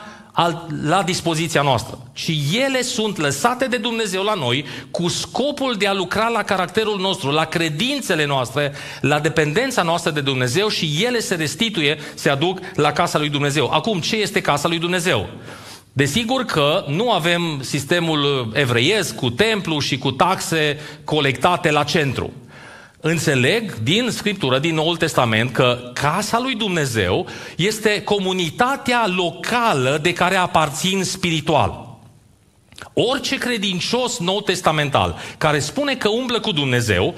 la 0.83 1.03
dispoziția 1.03 1.61
noastră, 1.61 1.97
ci 2.13 2.31
ele 2.65 2.81
sunt 2.81 3.17
lăsate 3.17 3.65
de 3.65 3.77
Dumnezeu 3.77 4.23
la 4.23 4.33
noi 4.33 4.65
cu 4.91 5.07
scopul 5.07 5.75
de 5.77 5.87
a 5.87 5.93
lucra 5.93 6.27
la 6.27 6.43
caracterul 6.43 6.99
nostru, 6.99 7.29
la 7.31 7.45
credințele 7.45 8.25
noastre, 8.25 8.73
la 9.01 9.19
dependența 9.19 9.81
noastră 9.81 10.11
de 10.11 10.21
Dumnezeu 10.21 10.67
și 10.67 11.03
ele 11.05 11.19
se 11.19 11.35
restituie, 11.35 11.97
se 12.13 12.29
aduc 12.29 12.59
la 12.75 12.91
casa 12.91 13.17
lui 13.17 13.29
Dumnezeu. 13.29 13.69
Acum, 13.69 13.99
ce 13.99 14.15
este 14.15 14.41
casa 14.41 14.67
lui 14.67 14.79
Dumnezeu? 14.79 15.29
Desigur 15.93 16.43
că 16.45 16.85
nu 16.87 17.11
avem 17.11 17.59
sistemul 17.61 18.51
evreiesc 18.53 19.15
cu 19.15 19.29
templu 19.29 19.79
și 19.79 19.97
cu 19.97 20.11
taxe 20.11 20.79
colectate 21.03 21.71
la 21.71 21.83
centru. 21.83 22.31
Înțeleg 23.09 23.73
din 23.73 24.09
Scriptură, 24.09 24.59
din 24.59 24.75
Noul 24.75 24.97
Testament, 24.97 25.51
că 25.51 25.91
casa 25.93 26.39
lui 26.39 26.55
Dumnezeu 26.55 27.27
este 27.57 28.01
comunitatea 28.01 29.07
locală 29.15 29.99
de 30.01 30.13
care 30.13 30.35
aparțin 30.35 31.03
spiritual. 31.03 31.97
Orice 32.93 33.35
credincios 33.35 34.19
nou 34.19 34.41
testamental 34.41 35.15
care 35.37 35.59
spune 35.59 35.95
că 35.95 36.09
umblă 36.09 36.39
cu 36.39 36.51
Dumnezeu, 36.51 37.15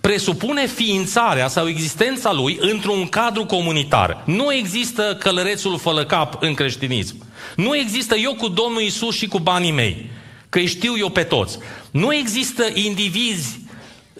presupune 0.00 0.66
ființarea 0.66 1.48
sau 1.48 1.68
existența 1.68 2.32
lui 2.32 2.58
într-un 2.60 3.06
cadru 3.06 3.44
comunitar. 3.44 4.22
Nu 4.26 4.52
există 4.52 5.16
călărețul 5.20 5.78
fără 5.78 6.04
cap 6.04 6.42
în 6.42 6.54
creștinism. 6.54 7.24
Nu 7.56 7.76
există 7.76 8.16
eu 8.16 8.34
cu 8.34 8.48
Domnul 8.48 8.82
Isus 8.82 9.16
și 9.16 9.26
cu 9.26 9.38
banii 9.38 9.72
mei, 9.72 10.10
că 10.48 10.58
îi 10.58 10.66
știu 10.66 10.98
eu 10.98 11.08
pe 11.08 11.22
toți. 11.22 11.58
Nu 11.90 12.14
există 12.14 12.64
indivizi 12.74 13.60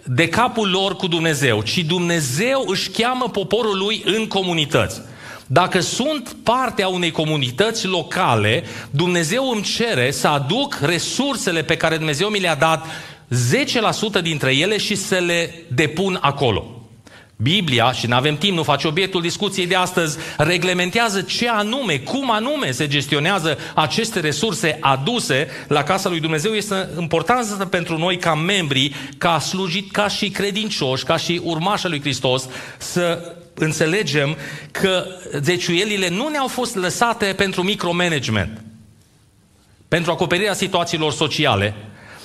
de 0.04 0.28
capul 0.28 0.70
lor 0.70 0.96
cu 0.96 1.06
Dumnezeu, 1.06 1.62
ci 1.62 1.78
Dumnezeu 1.78 2.64
își 2.66 2.90
cheamă 2.90 3.28
poporul 3.28 3.78
lui 3.78 4.02
în 4.04 4.26
comunități. 4.26 5.00
Dacă 5.46 5.80
sunt 5.80 6.36
parte 6.42 6.82
a 6.82 6.88
unei 6.88 7.10
comunități 7.10 7.86
locale, 7.86 8.64
Dumnezeu 8.90 9.50
îmi 9.50 9.62
cere 9.62 10.10
să 10.10 10.28
aduc 10.28 10.78
resursele 10.80 11.62
pe 11.62 11.76
care 11.76 11.96
Dumnezeu 11.96 12.28
mi 12.28 12.40
le-a 12.40 12.54
dat, 12.54 12.86
10% 14.18 14.22
dintre 14.22 14.54
ele 14.54 14.78
și 14.78 14.94
să 14.94 15.14
le 15.14 15.64
depun 15.68 16.18
acolo. 16.20 16.81
Biblia, 17.42 17.92
și 17.92 18.06
nu 18.06 18.14
avem 18.14 18.36
timp, 18.36 18.56
nu 18.56 18.62
face 18.62 18.86
obiectul 18.86 19.20
discuției 19.20 19.66
de 19.66 19.74
astăzi, 19.74 20.18
reglementează 20.36 21.22
ce 21.22 21.48
anume, 21.48 21.98
cum 21.98 22.30
anume 22.30 22.70
se 22.70 22.86
gestionează 22.86 23.58
aceste 23.74 24.20
resurse 24.20 24.78
aduse 24.80 25.48
la 25.68 25.82
casa 25.82 26.08
lui 26.08 26.20
Dumnezeu. 26.20 26.52
Este 26.52 26.88
important 26.98 27.64
pentru 27.70 27.98
noi 27.98 28.16
ca 28.16 28.34
membri, 28.34 28.94
ca 29.18 29.38
slujit, 29.38 29.90
ca 29.90 30.08
și 30.08 30.30
credincioși, 30.30 31.04
ca 31.04 31.16
și 31.16 31.40
urmașa 31.44 31.88
lui 31.88 32.00
Hristos, 32.00 32.48
să 32.78 33.34
înțelegem 33.54 34.36
că 34.70 35.04
zeciuielile 35.40 36.08
nu 36.08 36.28
ne-au 36.28 36.46
fost 36.46 36.76
lăsate 36.76 37.26
pentru 37.36 37.62
micromanagement, 37.62 38.60
pentru 39.88 40.10
acoperirea 40.10 40.54
situațiilor 40.54 41.12
sociale, 41.12 41.74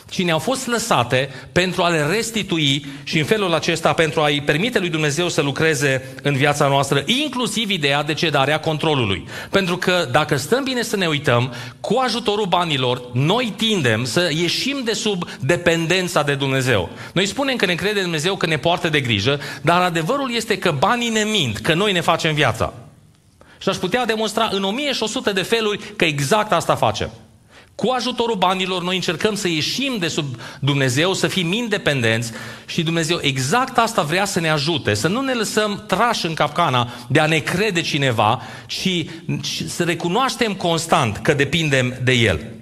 ci 0.10 0.24
ne-au 0.24 0.40
fost 0.40 0.68
lăsate 0.68 1.30
pentru 1.52 1.82
a 1.84 1.90
le 1.90 2.06
restitui 2.06 2.86
și 3.04 3.20
în 3.20 3.26
felul 3.26 3.54
acesta 3.54 3.94
pentru 3.94 4.22
a-i 4.22 4.42
permite 4.42 4.80
lui 4.80 4.90
Dumnezeu 4.90 5.30
să 5.30 5.42
lucreze 5.42 6.16
în 6.24 6.36
viața 6.36 6.68
noastră, 6.68 7.04
inclusiv 7.06 7.70
ideea 7.70 8.04
de 8.04 8.14
cedarea 8.14 8.60
controlului. 8.60 9.28
Pentru 9.50 9.78
că 9.78 10.08
dacă 10.12 10.36
stăm 10.36 10.64
bine 10.64 10.82
să 10.82 10.96
ne 10.96 11.08
uităm, 11.08 11.54
cu 11.80 11.98
ajutorul 11.98 12.46
banilor, 12.46 13.02
noi 13.14 13.54
tindem 13.56 14.06
să 14.06 14.30
ieșim 14.34 14.82
de 14.84 14.94
sub 14.94 15.24
dependența 15.40 16.24
de 16.24 16.36
Dumnezeu. 16.36 16.90
Noi 17.14 17.26
spunem 17.26 17.56
că 17.56 17.66
ne 17.66 17.76
crede 17.76 18.02
Dumnezeu 18.02 18.36
că 18.36 18.46
ne 18.46 18.58
poartă 18.58 18.90
de 18.90 19.02
grijă, 19.02 19.40
dar 19.62 19.82
adevărul 19.82 20.36
este 20.36 20.58
că 20.58 20.72
banii 20.80 21.10
ne 21.10 21.24
mint, 21.24 21.58
că 21.58 21.74
noi 21.74 21.92
ne 21.92 22.02
facem 22.02 22.34
viața. 22.34 22.74
Și 23.58 23.70
aș 23.70 23.76
putea 23.76 24.06
demonstra 24.06 24.50
în 24.52 24.64
1100 24.64 25.32
de 25.32 25.42
feluri 25.42 25.94
că 25.96 26.06
exact 26.06 26.52
asta 26.52 26.76
facem. 26.76 27.10
Cu 27.78 27.90
ajutorul 27.90 28.36
banilor 28.36 28.84
noi 28.84 28.96
încercăm 28.96 29.36
să 29.36 29.48
ieșim 29.48 29.98
de 30.00 30.08
sub 30.08 30.26
Dumnezeu, 30.60 31.14
să 31.14 31.28
fim 31.28 31.52
independenți 31.52 32.32
și 32.66 32.84
Dumnezeu 32.84 33.20
exact 33.22 33.78
asta 33.78 34.02
vrea 34.02 34.26
să 34.26 34.40
ne 34.40 34.50
ajute, 34.50 34.94
să 34.94 35.08
nu 35.08 35.22
ne 35.22 35.34
lăsăm 35.34 35.84
trași 35.88 36.26
în 36.26 36.34
capcana 36.34 36.90
de 37.08 37.20
a 37.20 37.26
ne 37.26 37.40
crede 37.40 37.82
cineva, 37.82 38.42
ci 38.66 39.06
să 39.68 39.84
recunoaștem 39.84 40.54
constant 40.54 41.18
că 41.18 41.34
depindem 41.34 42.00
de 42.04 42.12
El. 42.12 42.57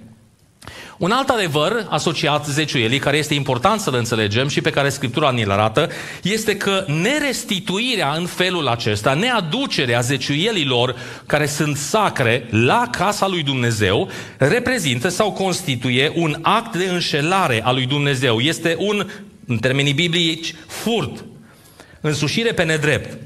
Un 0.98 1.10
alt 1.10 1.28
adevăr 1.28 1.86
asociat 1.88 2.46
zeciuielii, 2.46 2.98
care 2.98 3.16
este 3.16 3.34
important 3.34 3.80
să-l 3.80 3.94
înțelegem 3.94 4.48
și 4.48 4.60
pe 4.60 4.70
care 4.70 4.88
Scriptura 4.88 5.30
ni-l 5.30 5.50
arată, 5.50 5.88
este 6.22 6.56
că 6.56 6.84
nerestituirea 6.86 8.12
în 8.12 8.26
felul 8.26 8.68
acesta, 8.68 9.14
neaducerea 9.14 10.00
zeciuielilor 10.00 10.96
care 11.26 11.46
sunt 11.46 11.76
sacre 11.76 12.46
la 12.50 12.88
casa 12.90 13.28
lui 13.28 13.42
Dumnezeu, 13.42 14.10
reprezintă 14.38 15.08
sau 15.08 15.32
constituie 15.32 16.12
un 16.14 16.38
act 16.42 16.76
de 16.76 16.84
înșelare 16.84 17.64
a 17.64 17.72
lui 17.72 17.86
Dumnezeu. 17.86 18.40
Este 18.40 18.76
un, 18.78 19.10
în 19.46 19.58
termenii 19.58 19.92
biblici, 19.92 20.54
furt, 20.66 21.24
însușire 22.00 22.52
pe 22.52 22.62
nedrept. 22.62 23.18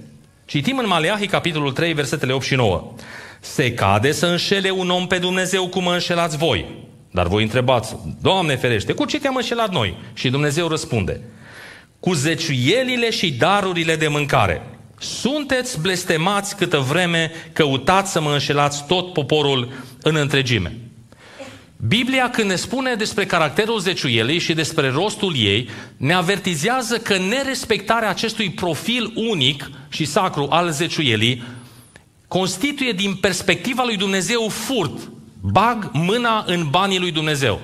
Citim 0.44 0.78
în 0.78 0.86
Maleahi, 0.86 1.26
capitolul 1.26 1.72
3, 1.72 1.92
versetele 1.92 2.32
8 2.32 2.44
și 2.44 2.54
9. 2.54 2.92
Se 3.40 3.72
cade 3.72 4.12
să 4.12 4.26
înșele 4.26 4.70
un 4.70 4.90
om 4.90 5.06
pe 5.06 5.18
Dumnezeu 5.18 5.68
cum 5.68 5.82
mă 5.82 5.92
înșelați 5.92 6.36
voi. 6.36 6.88
Dar 7.10 7.26
voi 7.26 7.42
întrebați, 7.42 7.96
Doamne 8.20 8.56
ferește, 8.56 8.92
cu 8.92 9.04
ce 9.04 9.18
te-am 9.18 9.36
înșelat 9.36 9.72
noi? 9.72 9.96
Și 10.12 10.30
Dumnezeu 10.30 10.68
răspunde, 10.68 11.20
cu 12.00 12.12
zeciuielile 12.12 13.10
și 13.10 13.32
darurile 13.32 13.96
de 13.96 14.08
mâncare. 14.08 14.62
Sunteți 14.98 15.80
blestemați 15.80 16.56
câtă 16.56 16.78
vreme 16.78 17.30
căutați 17.52 18.12
să 18.12 18.20
mă 18.20 18.32
înșelați 18.32 18.86
tot 18.86 19.12
poporul 19.12 19.72
în 20.02 20.16
întregime. 20.16 20.76
Biblia, 21.86 22.30
când 22.30 22.48
ne 22.48 22.56
spune 22.56 22.94
despre 22.94 23.26
caracterul 23.26 23.78
zeciuielii 23.78 24.38
și 24.38 24.54
despre 24.54 24.90
rostul 24.90 25.34
ei, 25.36 25.68
ne 25.96 26.12
avertizează 26.12 26.98
că 26.98 27.16
nerespectarea 27.18 28.08
acestui 28.08 28.50
profil 28.50 29.12
unic 29.14 29.70
și 29.88 30.04
sacru 30.04 30.46
al 30.50 30.70
zeciuielii 30.70 31.42
constituie 32.28 32.92
din 32.92 33.14
perspectiva 33.14 33.82
lui 33.84 33.96
Dumnezeu 33.96 34.48
furt 34.48 35.10
Bag 35.40 35.90
mâna 35.92 36.44
în 36.46 36.66
banii 36.70 36.98
lui 36.98 37.10
Dumnezeu. 37.10 37.60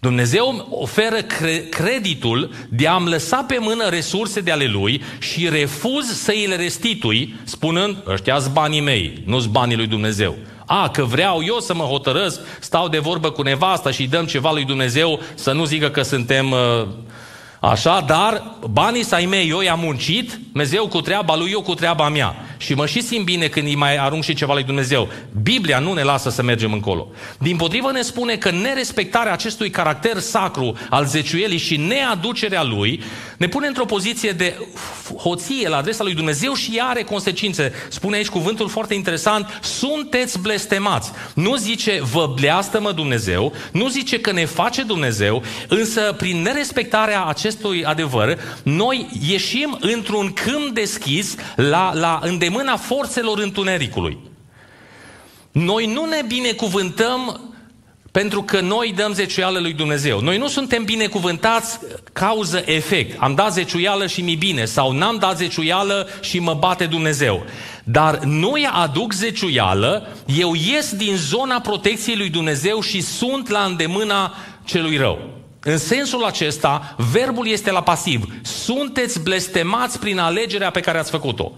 Dumnezeu 0.00 0.66
oferă 0.70 1.16
cre- 1.16 1.66
creditul 1.70 2.50
de 2.68 2.86
a-mi 2.86 3.08
lăsa 3.08 3.44
pe 3.48 3.56
mână 3.60 3.88
resurse 3.88 4.40
de 4.40 4.50
ale 4.50 4.66
Lui 4.66 5.02
și 5.18 5.48
refuz 5.48 6.04
să 6.04 6.30
îi 6.30 6.46
le 6.46 6.56
restitui, 6.56 7.34
spunând, 7.44 7.96
ăștia 8.06 8.38
banii 8.52 8.80
mei, 8.80 9.22
nu-s 9.26 9.46
banii 9.46 9.76
lui 9.76 9.86
Dumnezeu. 9.86 10.36
A, 10.66 10.88
că 10.88 11.04
vreau 11.04 11.42
eu 11.44 11.58
să 11.58 11.74
mă 11.74 11.84
hotărăsc, 11.84 12.40
stau 12.60 12.88
de 12.88 12.98
vorbă 12.98 13.30
cu 13.30 13.42
nevasta 13.42 13.90
și 13.90 14.06
dăm 14.06 14.26
ceva 14.26 14.52
lui 14.52 14.64
Dumnezeu, 14.64 15.20
să 15.34 15.52
nu 15.52 15.64
zică 15.64 15.88
că 15.88 16.02
suntem 16.02 16.50
uh, 16.50 16.86
așa, 17.60 18.00
dar 18.06 18.56
banii 18.70 19.04
să 19.04 19.14
ai 19.14 19.26
mei, 19.26 19.48
eu 19.48 19.60
i-am 19.60 19.80
muncit, 19.80 20.38
Dumnezeu 20.50 20.86
cu 20.86 21.00
treaba 21.00 21.36
lui, 21.36 21.50
eu 21.50 21.60
cu 21.60 21.74
treaba 21.74 22.08
mea. 22.08 22.34
Și 22.62 22.74
mă 22.74 22.86
și 22.86 23.02
simt 23.02 23.24
bine 23.24 23.46
când 23.46 23.66
îi 23.66 23.74
mai 23.74 23.96
arunc 23.96 24.22
și 24.22 24.34
ceva 24.34 24.52
lui 24.52 24.62
Dumnezeu. 24.62 25.08
Biblia 25.42 25.78
nu 25.78 25.92
ne 25.92 26.02
lasă 26.02 26.30
să 26.30 26.42
mergem 26.42 26.72
încolo. 26.72 27.08
Din 27.38 27.56
potrivă 27.56 27.92
ne 27.92 28.02
spune 28.02 28.36
că 28.36 28.50
nerespectarea 28.50 29.32
acestui 29.32 29.70
caracter 29.70 30.18
sacru 30.18 30.76
al 30.90 31.06
zeciuielii 31.06 31.58
și 31.58 31.76
neaducerea 31.76 32.62
lui 32.62 33.02
ne 33.36 33.48
pune 33.48 33.66
într-o 33.66 33.84
poziție 33.84 34.30
de 34.30 34.66
hoție 35.16 35.68
la 35.68 35.76
adresa 35.76 36.04
lui 36.04 36.14
Dumnezeu 36.14 36.54
și 36.54 36.76
ea 36.76 36.84
are 36.84 37.02
consecințe. 37.02 37.72
Spune 37.88 38.16
aici 38.16 38.28
cuvântul 38.28 38.68
foarte 38.68 38.94
interesant, 38.94 39.60
sunteți 39.62 40.40
blestemați. 40.40 41.10
Nu 41.34 41.56
zice 41.56 42.00
vă 42.12 42.32
bleastă-mă 42.40 42.92
Dumnezeu, 42.92 43.52
nu 43.72 43.88
zice 43.88 44.20
că 44.20 44.32
ne 44.32 44.44
face 44.44 44.82
Dumnezeu, 44.82 45.42
însă 45.68 46.14
prin 46.16 46.42
nerespectarea 46.42 47.24
acestui 47.24 47.84
adevăr, 47.84 48.38
noi 48.62 49.08
ieșim 49.28 49.78
într-un 49.80 50.32
câmp 50.32 50.74
deschis 50.74 51.34
la, 51.56 51.92
la 51.94 52.20
îndemânare 52.22 52.50
mâna 52.52 52.76
forțelor 52.76 53.38
întunericului. 53.38 54.18
Noi 55.52 55.86
nu 55.86 56.04
ne 56.04 56.22
binecuvântăm 56.26 57.52
Pentru 58.12 58.42
că 58.42 58.60
noi 58.60 58.92
dăm 58.96 59.12
zeciuială 59.12 59.58
lui 59.58 59.72
Dumnezeu. 59.72 60.20
Noi 60.20 60.38
nu 60.38 60.48
suntem 60.48 60.84
binecuvântați 60.84 61.78
cauză-efect. 62.12 63.16
Am 63.20 63.34
dat 63.34 63.52
zeciuială 63.52 64.06
și 64.06 64.20
mi 64.20 64.34
bine 64.34 64.64
sau 64.64 64.92
n-am 64.92 65.16
dat 65.16 65.36
zeciuială 65.36 66.08
și 66.20 66.38
mă 66.38 66.54
bate 66.54 66.86
Dumnezeu. 66.86 67.44
Dar 67.84 68.18
noi 68.18 68.68
aduc 68.72 69.12
zeciuială, 69.12 70.08
eu 70.26 70.54
ies 70.54 70.94
din 70.94 71.16
zona 71.16 71.60
protecției 71.60 72.16
lui 72.16 72.28
Dumnezeu 72.28 72.80
și 72.80 73.00
sunt 73.00 73.48
la 73.48 73.64
îndemâna 73.64 74.34
celui 74.64 74.96
rău. 74.96 75.18
În 75.62 75.78
sensul 75.78 76.24
acesta, 76.24 76.94
verbul 77.12 77.48
este 77.48 77.70
la 77.70 77.82
pasiv. 77.82 78.34
Sunteți 78.42 79.20
blestemați 79.20 79.98
prin 79.98 80.18
alegerea 80.18 80.70
pe 80.70 80.80
care 80.80 80.98
ați 80.98 81.10
făcut-o. 81.10 81.52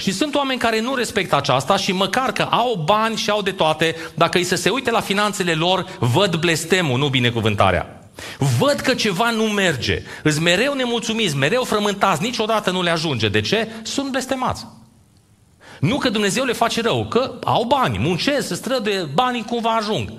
Și 0.00 0.12
sunt 0.12 0.34
oameni 0.34 0.60
care 0.60 0.80
nu 0.80 0.94
respectă 0.94 1.36
aceasta 1.36 1.76
și 1.76 1.92
măcar 1.92 2.32
că 2.32 2.42
au 2.42 2.82
bani 2.84 3.16
și 3.16 3.30
au 3.30 3.42
de 3.42 3.50
toate, 3.50 3.96
dacă 4.14 4.38
îi 4.38 4.44
să 4.44 4.56
se 4.56 4.70
uite 4.70 4.90
la 4.90 5.00
finanțele 5.00 5.52
lor, 5.52 5.86
văd 5.98 6.36
blestemul, 6.36 6.98
nu 6.98 7.08
binecuvântarea. 7.08 8.10
Văd 8.58 8.80
că 8.80 8.94
ceva 8.94 9.30
nu 9.30 9.42
merge. 9.42 10.02
Îți 10.22 10.40
mereu 10.40 10.74
nemulțumiți, 10.74 11.36
mereu 11.36 11.64
frământați, 11.64 12.22
niciodată 12.22 12.70
nu 12.70 12.82
le 12.82 12.90
ajunge. 12.90 13.28
De 13.28 13.40
ce? 13.40 13.68
Sunt 13.82 14.10
blestemați. 14.10 14.66
Nu 15.80 15.98
că 15.98 16.08
Dumnezeu 16.08 16.44
le 16.44 16.52
face 16.52 16.80
rău, 16.80 17.06
că 17.06 17.38
au 17.44 17.64
bani, 17.64 17.98
muncesc, 17.98 18.46
se 18.46 18.54
străduie, 18.54 19.08
banii 19.14 19.44
cumva 19.44 19.70
ajung. 19.70 20.12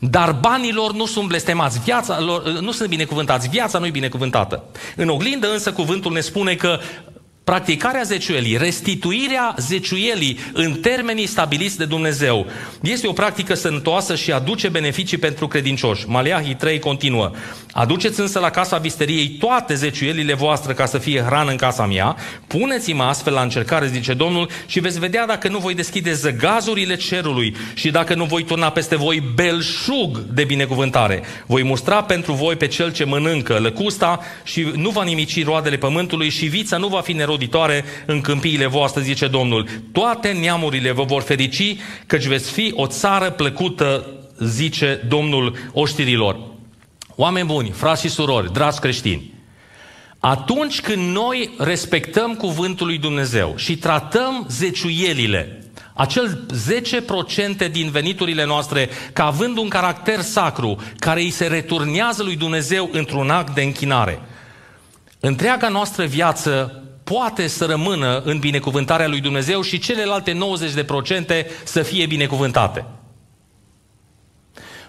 Dar 0.00 0.32
banii 0.32 0.72
lor 0.72 0.92
nu 0.92 1.06
sunt 1.06 1.28
blestemați, 1.28 1.80
viața 1.84 2.20
lor, 2.20 2.48
nu 2.48 2.70
sunt 2.70 2.88
binecuvântați, 2.88 3.48
viața 3.48 3.78
nu 3.78 3.86
e 3.86 3.90
binecuvântată. 3.90 4.64
În 4.96 5.08
oglindă 5.08 5.52
însă 5.52 5.72
cuvântul 5.72 6.12
ne 6.12 6.20
spune 6.20 6.54
că 6.54 6.78
Practicarea 7.44 8.02
zeciuielii, 8.02 8.56
restituirea 8.56 9.54
zeciuielii 9.58 10.38
în 10.52 10.72
termenii 10.72 11.26
stabiliți 11.26 11.78
de 11.78 11.84
Dumnezeu, 11.84 12.46
este 12.82 13.06
o 13.06 13.12
practică 13.12 13.54
sănătoasă 13.54 14.14
și 14.14 14.32
aduce 14.32 14.68
beneficii 14.68 15.18
pentru 15.18 15.48
credincioși. 15.48 16.08
Maleahii 16.08 16.54
3 16.54 16.78
continuă. 16.78 17.30
Aduceți 17.72 18.20
însă 18.20 18.38
la 18.38 18.50
casa 18.50 18.78
visteriei 18.78 19.28
toate 19.28 19.74
zeciuielile 19.74 20.34
voastre 20.34 20.72
ca 20.72 20.86
să 20.86 20.98
fie 20.98 21.20
hrană 21.20 21.50
în 21.50 21.56
casa 21.56 21.86
mea, 21.86 22.16
puneți-mă 22.46 23.02
astfel 23.02 23.32
la 23.32 23.42
încercare, 23.42 23.86
zice 23.86 24.14
Domnul, 24.14 24.48
și 24.66 24.80
veți 24.80 24.98
vedea 24.98 25.26
dacă 25.26 25.48
nu 25.48 25.58
voi 25.58 25.74
deschide 25.74 26.12
zăgazurile 26.12 26.96
cerului 26.96 27.56
și 27.74 27.90
dacă 27.90 28.14
nu 28.14 28.24
voi 28.24 28.44
turna 28.44 28.70
peste 28.70 28.96
voi 28.96 29.22
belșug 29.34 30.18
de 30.18 30.44
binecuvântare. 30.44 31.22
Voi 31.46 31.62
mustra 31.62 32.02
pentru 32.02 32.32
voi 32.32 32.56
pe 32.56 32.66
cel 32.66 32.92
ce 32.92 33.04
mănâncă 33.04 33.58
lăcusta 33.58 34.20
și 34.44 34.72
nu 34.76 34.90
va 34.90 35.02
nimici 35.04 35.44
roadele 35.44 35.76
pământului 35.76 36.28
și 36.28 36.46
vița 36.46 36.76
nu 36.76 36.88
va 36.88 37.00
fi 37.00 37.12
neroditoare 37.12 37.30
roditoare 37.32 37.84
în 38.06 38.20
câmpiile 38.20 38.66
voastre, 38.66 39.02
zice 39.02 39.26
Domnul. 39.26 39.68
Toate 39.92 40.32
neamurile 40.32 40.92
vă 40.92 41.02
vor 41.04 41.22
ferici, 41.22 41.76
căci 42.06 42.26
veți 42.26 42.50
fi 42.50 42.72
o 42.74 42.86
țară 42.86 43.30
plăcută, 43.30 44.06
zice 44.38 45.04
Domnul 45.08 45.56
oștirilor. 45.72 46.38
Oameni 47.16 47.46
buni, 47.46 47.70
frați 47.70 48.00
și 48.00 48.08
surori, 48.08 48.52
dragi 48.52 48.78
creștini, 48.78 49.32
atunci 50.18 50.80
când 50.80 51.14
noi 51.14 51.54
respectăm 51.58 52.34
cuvântul 52.34 52.86
lui 52.86 52.98
Dumnezeu 52.98 53.54
și 53.56 53.76
tratăm 53.76 54.46
zeciuielile, 54.50 55.62
acel 55.94 56.46
10% 57.66 57.70
din 57.70 57.90
veniturile 57.90 58.44
noastre 58.44 58.88
ca 59.12 59.26
având 59.26 59.56
un 59.56 59.68
caracter 59.68 60.20
sacru 60.20 60.76
care 60.98 61.20
îi 61.20 61.30
se 61.30 61.46
returnează 61.46 62.22
lui 62.22 62.36
Dumnezeu 62.36 62.88
într-un 62.92 63.30
act 63.30 63.54
de 63.54 63.62
închinare. 63.62 64.20
Întreaga 65.20 65.68
noastră 65.68 66.04
viață 66.04 66.81
poate 67.04 67.46
să 67.46 67.64
rămână 67.64 68.22
în 68.24 68.38
binecuvântarea 68.38 69.08
lui 69.08 69.20
Dumnezeu 69.20 69.62
și 69.62 69.78
celelalte 69.78 70.32
90% 70.32 70.36
să 71.64 71.82
fie 71.82 72.06
binecuvântate. 72.06 72.84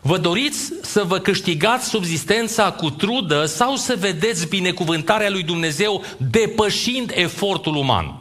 Vă 0.02 0.17
doriți 0.17 0.73
să 0.82 1.04
vă 1.04 1.19
câștigați 1.19 1.89
subzistența 1.89 2.71
cu 2.71 2.89
trudă 2.89 3.45
sau 3.45 3.76
să 3.76 3.95
vedeți 3.99 4.47
binecuvântarea 4.47 5.30
lui 5.30 5.43
Dumnezeu 5.43 6.04
depășind 6.17 7.12
efortul 7.15 7.76
uman? 7.76 8.17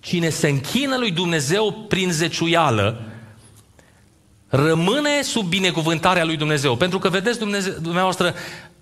Cine 0.00 0.28
se 0.28 0.48
închină 0.48 0.96
lui 0.96 1.10
Dumnezeu 1.10 1.72
prin 1.88 2.10
zeciuială, 2.10 3.02
rămâne 4.48 5.22
sub 5.22 5.46
binecuvântarea 5.46 6.24
lui 6.24 6.36
Dumnezeu. 6.36 6.76
Pentru 6.76 6.98
că, 6.98 7.08
vedeți, 7.08 7.38
Dumnezeu, 7.38 7.72
dumneavoastră, 7.80 8.34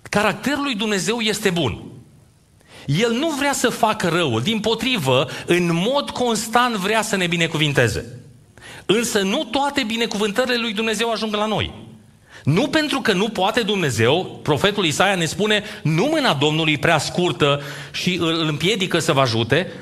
caracterul 0.02 0.62
lui 0.62 0.74
Dumnezeu 0.74 1.18
este 1.18 1.50
bun. 1.50 1.82
El 2.96 3.12
nu 3.12 3.28
vrea 3.28 3.52
să 3.52 3.68
facă 3.68 4.08
răul, 4.08 4.40
din 4.40 4.60
potrivă, 4.60 5.28
în 5.46 5.70
mod 5.72 6.10
constant 6.10 6.74
vrea 6.74 7.02
să 7.02 7.16
ne 7.16 7.26
binecuvinteze. 7.26 8.20
Însă 8.86 9.20
nu 9.20 9.44
toate 9.44 9.82
binecuvântările 9.86 10.56
lui 10.56 10.72
Dumnezeu 10.72 11.10
ajung 11.10 11.34
la 11.34 11.46
noi. 11.46 11.72
Nu 12.44 12.68
pentru 12.68 13.00
că 13.00 13.12
nu 13.12 13.28
poate 13.28 13.60
Dumnezeu, 13.60 14.40
profetul 14.42 14.84
Isaia 14.84 15.14
ne 15.14 15.24
spune, 15.24 15.62
nu 15.82 16.04
mâna 16.04 16.34
Domnului 16.34 16.78
prea 16.78 16.98
scurtă 16.98 17.62
și 17.92 18.16
îl 18.20 18.46
împiedică 18.48 18.98
să 18.98 19.12
vă 19.12 19.20
ajute, 19.20 19.72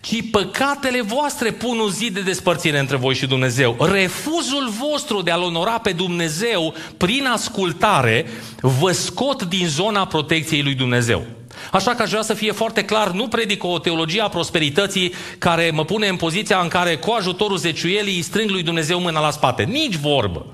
ci 0.00 0.30
păcatele 0.30 1.02
voastre 1.02 1.50
pun 1.50 1.78
un 1.78 1.90
zid 1.90 2.14
de 2.14 2.20
despărțire 2.20 2.78
între 2.78 2.96
voi 2.96 3.14
și 3.14 3.26
Dumnezeu. 3.26 3.76
Refuzul 3.92 4.72
vostru 4.88 5.22
de 5.22 5.30
a-L 5.30 5.42
onora 5.42 5.78
pe 5.78 5.92
Dumnezeu 5.92 6.74
prin 6.96 7.26
ascultare 7.26 8.26
vă 8.60 8.92
scot 8.92 9.42
din 9.42 9.66
zona 9.66 10.06
protecției 10.06 10.62
lui 10.62 10.74
Dumnezeu. 10.74 11.26
Așa 11.72 11.94
că 11.94 12.02
aș 12.02 12.10
vrea 12.10 12.22
să 12.22 12.34
fie 12.34 12.52
foarte 12.52 12.84
clar, 12.84 13.10
nu 13.10 13.28
predic 13.28 13.64
o 13.64 13.78
teologie 13.78 14.20
a 14.20 14.28
prosperității 14.28 15.14
care 15.38 15.70
mă 15.74 15.84
pune 15.84 16.08
în 16.08 16.16
poziția 16.16 16.58
în 16.58 16.68
care 16.68 16.96
cu 16.96 17.10
ajutorul 17.10 17.56
zeciuielii 17.56 18.16
îi 18.16 18.22
strâng 18.22 18.50
lui 18.50 18.62
Dumnezeu 18.62 19.00
mâna 19.00 19.20
la 19.20 19.30
spate. 19.30 19.62
Nici 19.62 19.96
vorbă. 19.96 20.46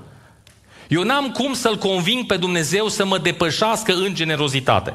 Eu 0.87 1.03
n-am 1.03 1.31
cum 1.31 1.53
să-L 1.53 1.77
conving 1.77 2.25
pe 2.25 2.37
Dumnezeu 2.37 2.87
să 2.87 3.05
mă 3.05 3.17
depășească 3.17 3.93
în 3.93 4.13
generozitate. 4.13 4.93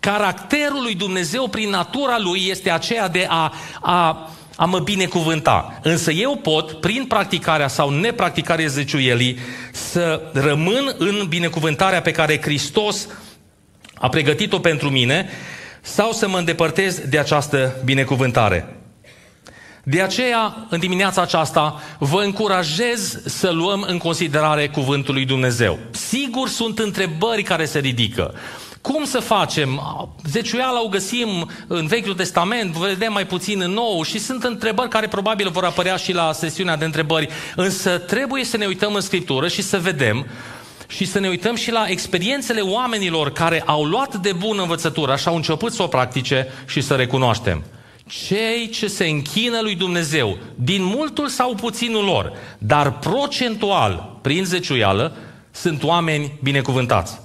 Caracterul 0.00 0.82
lui 0.82 0.94
Dumnezeu 0.94 1.48
prin 1.48 1.70
natura 1.70 2.18
lui 2.18 2.46
este 2.48 2.70
aceea 2.70 3.08
de 3.08 3.26
a, 3.28 3.52
a, 3.80 4.30
a 4.56 4.64
mă 4.64 4.78
binecuvânta. 4.78 5.78
Însă 5.82 6.10
eu 6.10 6.36
pot, 6.36 6.72
prin 6.72 7.04
practicarea 7.04 7.68
sau 7.68 7.90
nepracticarea 7.90 8.66
zeciuielii, 8.66 9.38
să 9.72 10.22
rămân 10.32 10.94
în 10.98 11.26
binecuvântarea 11.28 12.00
pe 12.00 12.10
care 12.10 12.40
Hristos 12.40 13.08
a 13.94 14.08
pregătit-o 14.08 14.58
pentru 14.58 14.90
mine 14.90 15.28
sau 15.80 16.12
să 16.12 16.28
mă 16.28 16.38
îndepărtez 16.38 16.98
de 16.98 17.18
această 17.18 17.74
binecuvântare. 17.84 18.76
De 19.86 20.02
aceea, 20.02 20.66
în 20.70 20.78
dimineața 20.78 21.22
aceasta, 21.22 21.80
vă 21.98 22.22
încurajez 22.22 23.20
să 23.24 23.50
luăm 23.50 23.84
în 23.88 23.98
considerare 23.98 24.68
cuvântul 24.68 25.14
lui 25.14 25.24
Dumnezeu. 25.24 25.78
Sigur, 25.90 26.48
sunt 26.48 26.78
întrebări 26.78 27.42
care 27.42 27.64
se 27.64 27.78
ridică. 27.78 28.34
Cum 28.80 29.04
să 29.04 29.18
facem? 29.18 29.80
Zeciuiala 30.30 30.82
o 30.82 30.88
găsim 30.88 31.50
în 31.66 31.86
Vechiul 31.86 32.14
Testament, 32.14 32.74
vedem 32.74 33.12
mai 33.12 33.26
puțin 33.26 33.60
în 33.60 33.70
Nou 33.70 34.02
și 34.02 34.18
sunt 34.18 34.44
întrebări 34.44 34.88
care 34.88 35.08
probabil 35.08 35.50
vor 35.50 35.64
apărea 35.64 35.96
și 35.96 36.12
la 36.12 36.32
sesiunea 36.32 36.76
de 36.76 36.84
întrebări. 36.84 37.28
Însă 37.56 37.98
trebuie 37.98 38.44
să 38.44 38.56
ne 38.56 38.66
uităm 38.66 38.94
în 38.94 39.00
Scriptură 39.00 39.48
și 39.48 39.62
să 39.62 39.78
vedem 39.78 40.26
și 40.88 41.04
să 41.04 41.18
ne 41.18 41.28
uităm 41.28 41.54
și 41.54 41.70
la 41.70 41.84
experiențele 41.88 42.60
oamenilor 42.60 43.32
care 43.32 43.62
au 43.66 43.84
luat 43.84 44.16
de 44.16 44.32
bună 44.32 44.62
învățătură 44.62 45.16
și 45.16 45.28
au 45.28 45.34
început 45.34 45.72
să 45.72 45.82
o 45.82 45.86
practice 45.86 46.48
și 46.66 46.80
să 46.80 46.94
recunoaștem. 46.94 47.64
Cei 48.26 48.68
ce 48.68 48.86
se 48.86 49.06
închină 49.06 49.60
lui 49.60 49.74
Dumnezeu, 49.74 50.38
din 50.54 50.82
multul 50.82 51.28
sau 51.28 51.54
puținul 51.54 52.04
lor, 52.04 52.32
dar 52.58 52.98
procentual, 52.98 54.18
prin 54.22 54.44
zeciuială, 54.44 55.16
sunt 55.50 55.82
oameni 55.82 56.32
binecuvântați. 56.42 57.22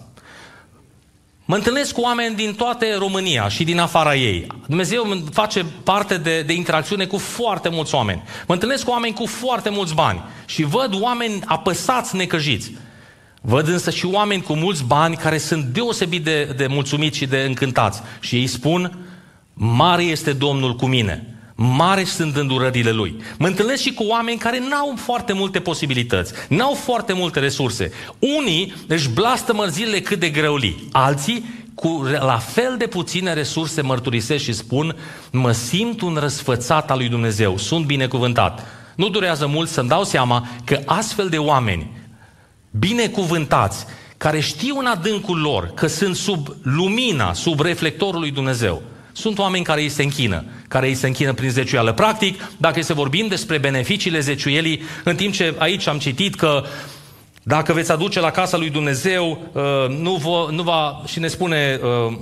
Mă 1.50 1.56
întâlnesc 1.56 1.94
cu 1.94 2.02
oameni 2.02 2.36
din 2.36 2.54
toate 2.54 2.96
România 2.98 3.48
și 3.48 3.64
din 3.64 3.80
afara 3.80 4.16
ei. 4.16 4.48
Dumnezeu 4.68 5.24
face 5.32 5.66
parte 5.84 6.18
de, 6.18 6.42
de 6.42 6.54
interacțiune 6.54 7.06
cu 7.06 7.18
foarte 7.18 7.70
mulți 7.70 7.96
oameni. 7.96 8.24
Mă 8.48 8.54
întâlnesc 8.54 8.84
cu 8.84 8.92
oameni 8.92 9.14
cu 9.14 9.26
foarte 9.26 9.70
mulți 9.70 9.94
bani 9.94 10.24
și 10.46 10.64
văd 10.64 11.02
oameni 11.02 11.40
apăsați, 11.46 12.16
necăjiți. 12.16 12.72
Văd 13.42 13.68
însă 13.68 13.90
și 13.90 14.06
oameni 14.06 14.42
cu 14.42 14.54
mulți 14.54 14.84
bani 14.84 15.16
care 15.16 15.38
sunt 15.38 15.64
deosebit 15.64 16.24
de, 16.24 16.54
de 16.58 16.68
mulțumiți 16.68 17.18
și 17.18 17.26
de 17.26 17.38
încântați. 17.48 18.02
Și 18.20 18.36
ei 18.36 18.48
spun, 18.48 18.98
mare 19.54 20.04
este 20.04 20.34
Domnul 20.34 20.76
cu 20.76 20.86
mine. 20.86 21.34
Mare 21.56 22.04
sunt 22.04 22.36
îndurările 22.36 22.92
Lui. 22.92 23.16
Mă 23.38 23.48
întâlnesc 23.48 23.82
și 23.82 23.94
cu 23.94 24.04
oameni 24.04 24.38
care 24.38 24.60
n-au 24.70 24.94
foarte 24.96 25.34
multe 25.34 25.60
posibilități, 25.60 26.34
n-au 26.50 26.74
foarte 26.74 27.14
multe 27.14 27.40
resurse. 27.40 27.92
Unii 28.20 28.74
își 28.88 29.10
blastă 29.10 29.66
zilele 29.70 30.02
cât 30.02 30.20
de 30.20 30.30
greuli. 30.30 30.88
Alții 30.92 31.46
cu 31.74 32.08
la 32.20 32.38
fel 32.38 32.76
de 32.78 32.88
puține 32.88 33.34
resurse 33.34 33.82
mărturisesc 33.82 34.44
și 34.44 34.54
spun 34.54 34.96
mă 35.32 35.52
simt 35.52 36.02
un 36.02 36.18
răsfățat 36.20 36.92
al 36.92 36.98
lui 36.98 37.10
Dumnezeu, 37.10 37.58
sunt 37.58 37.86
binecuvântat. 37.86 38.66
Nu 38.96 39.10
durează 39.10 39.48
mult 39.48 39.70
să-mi 39.70 39.90
dau 39.90 40.04
seama 40.04 40.48
că 40.64 40.80
astfel 40.86 41.30
de 41.30 41.38
oameni 41.38 41.99
binecuvântați, 42.72 43.86
care 44.18 44.40
știu 44.40 44.78
în 44.78 44.86
adâncul 44.86 45.40
lor 45.40 45.72
că 45.76 45.88
sunt 45.88 46.16
sub 46.16 46.48
lumina, 46.64 47.34
sub 47.34 47.60
reflectorul 47.60 48.20
lui 48.20 48.32
Dumnezeu. 48.32 48.82
Sunt 49.12 49.38
oameni 49.38 49.64
care 49.64 49.82
îi 49.82 49.90
se 49.90 50.04
închină, 50.04 50.44
care 50.68 50.88
îi 50.88 50.96
se 50.96 51.08
închină 51.08 51.34
prin 51.34 51.50
zeciuială. 51.50 51.94
Practic, 51.94 52.52
dacă 52.58 52.82
să 52.82 52.94
vorbim 52.94 53.28
despre 53.28 53.58
beneficiile 53.58 54.20
zeciuielii, 54.20 54.82
în 55.04 55.16
timp 55.16 55.34
ce 55.34 55.56
aici 55.58 55.88
am 55.88 55.98
citit 55.98 56.36
că 56.36 56.64
Dacă 57.44 57.74
veți 57.74 57.92
aduce 57.92 58.20
la 58.20 58.32
casa 58.32 58.58
lui 58.58 58.70
Dumnezeu, 58.70 59.52
uh, 59.54 59.98
nu, 59.98 60.16
vă, 60.16 60.48
nu 60.52 60.64
va, 60.64 61.02
și 61.06 61.20
ne 61.20 61.28
spune 61.28 61.80
uh, 62.08 62.18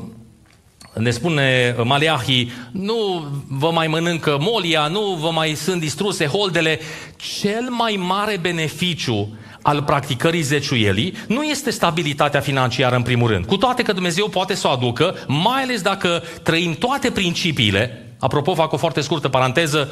ne 0.93 1.11
spune 1.11 1.75
Maleahi, 1.83 2.51
nu 2.71 3.25
vă 3.47 3.71
mai 3.71 3.87
mănâncă 3.87 4.37
molia, 4.39 4.87
nu 4.87 5.17
vă 5.19 5.31
mai 5.31 5.53
sunt 5.53 5.79
distruse 5.79 6.25
holdele. 6.25 6.79
Cel 7.15 7.67
mai 7.69 7.95
mare 7.99 8.37
beneficiu 8.41 9.37
al 9.67 9.83
practicării 9.83 10.41
zeciuielii 10.41 11.13
nu 11.27 11.43
este 11.43 11.69
stabilitatea 11.69 12.39
financiară 12.39 12.95
în 12.95 13.01
primul 13.01 13.29
rând. 13.29 13.45
Cu 13.45 13.57
toate 13.57 13.83
că 13.83 13.93
Dumnezeu 13.93 14.27
poate 14.27 14.53
să 14.53 14.67
o 14.67 14.69
aducă, 14.69 15.15
mai 15.27 15.63
ales 15.63 15.81
dacă 15.81 16.23
trăim 16.43 16.73
toate 16.73 17.11
principiile, 17.11 18.05
apropo 18.19 18.53
fac 18.53 18.73
o 18.73 18.77
foarte 18.77 19.01
scurtă 19.01 19.29
paranteză, 19.29 19.91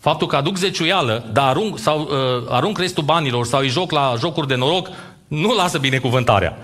faptul 0.00 0.26
că 0.26 0.36
aduc 0.36 0.56
zeciuială, 0.56 1.30
dar 1.32 1.48
arunc, 1.48 1.78
sau, 1.78 2.00
uh, 2.00 2.46
arunc 2.48 2.78
restul 2.78 3.04
banilor 3.04 3.46
sau 3.46 3.60
îi 3.60 3.68
joc 3.68 3.90
la 3.90 4.14
jocuri 4.18 4.48
de 4.48 4.54
noroc, 4.54 4.88
nu 5.28 5.54
lasă 5.54 5.78
binecuvântarea. 5.78 6.56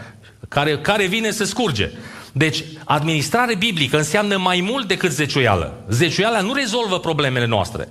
Care, 0.49 0.79
care 0.79 1.07
vine 1.07 1.31
să 1.31 1.45
scurge. 1.45 1.91
Deci, 2.33 2.65
administrare 2.85 3.55
biblică 3.55 3.97
înseamnă 3.97 4.37
mai 4.37 4.67
mult 4.71 4.89
decât 4.89 5.11
zeciuială. 5.11 5.85
Zeciuiala 5.89 6.41
nu 6.41 6.53
rezolvă 6.53 6.99
problemele 6.99 7.47
noastre. 7.47 7.89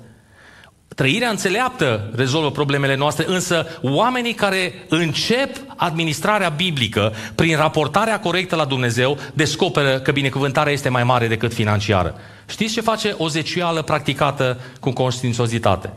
Trăirea 0.96 1.30
înțeleaptă 1.30 2.10
rezolvă 2.16 2.52
problemele 2.52 2.96
noastre, 2.96 3.26
însă 3.28 3.66
oamenii 3.82 4.34
care 4.34 4.74
încep 4.90 5.56
administrarea 5.76 6.50
biblică 6.50 7.14
prin 7.36 7.58
raportarea 7.58 8.20
corectă 8.20 8.56
la 8.56 8.66
Dumnezeu 8.66 9.18
descoperă 9.34 10.00
că 10.00 10.12
binecuvântarea 10.12 10.74
este 10.74 10.90
mai 10.90 11.04
mare 11.04 11.28
decât 11.28 11.54
financiară. 11.54 12.16
Știți 12.48 12.74
ce 12.74 12.82
face 12.82 13.16
o 13.18 13.28
zeciuială 13.28 13.82
practicată 13.82 14.60
cu 14.80 14.92
conștiințozitate? 14.92 15.94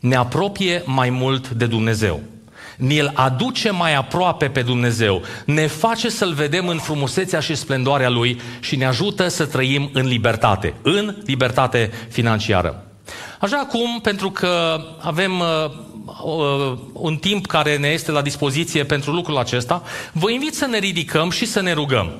Ne 0.00 0.16
apropie 0.16 0.82
mai 0.84 1.10
mult 1.10 1.48
de 1.48 1.66
Dumnezeu 1.66 2.20
ne-l 2.76 3.10
aduce 3.14 3.70
mai 3.70 3.94
aproape 3.94 4.48
pe 4.48 4.62
Dumnezeu, 4.62 5.22
ne 5.44 5.66
face 5.66 6.08
să-L 6.08 6.32
vedem 6.32 6.68
în 6.68 6.78
frumusețea 6.78 7.40
și 7.40 7.54
splendoarea 7.54 8.08
Lui 8.08 8.40
și 8.60 8.76
ne 8.76 8.84
ajută 8.84 9.28
să 9.28 9.46
trăim 9.46 9.90
în 9.92 10.06
libertate, 10.06 10.74
în 10.82 11.16
libertate 11.24 11.90
financiară. 12.08 12.85
Așa 13.40 13.56
acum, 13.56 14.00
pentru 14.00 14.30
că 14.30 14.80
avem 15.00 15.40
uh, 15.40 15.70
uh, 16.24 16.78
un 16.92 17.16
timp 17.16 17.46
care 17.46 17.76
ne 17.76 17.88
este 17.88 18.10
la 18.10 18.22
dispoziție 18.22 18.84
pentru 18.84 19.12
lucrul 19.12 19.36
acesta, 19.36 19.82
vă 20.12 20.30
invit 20.30 20.54
să 20.54 20.66
ne 20.66 20.78
ridicăm 20.78 21.30
și 21.30 21.46
să 21.46 21.60
ne 21.60 21.72
rugăm. 21.72 22.12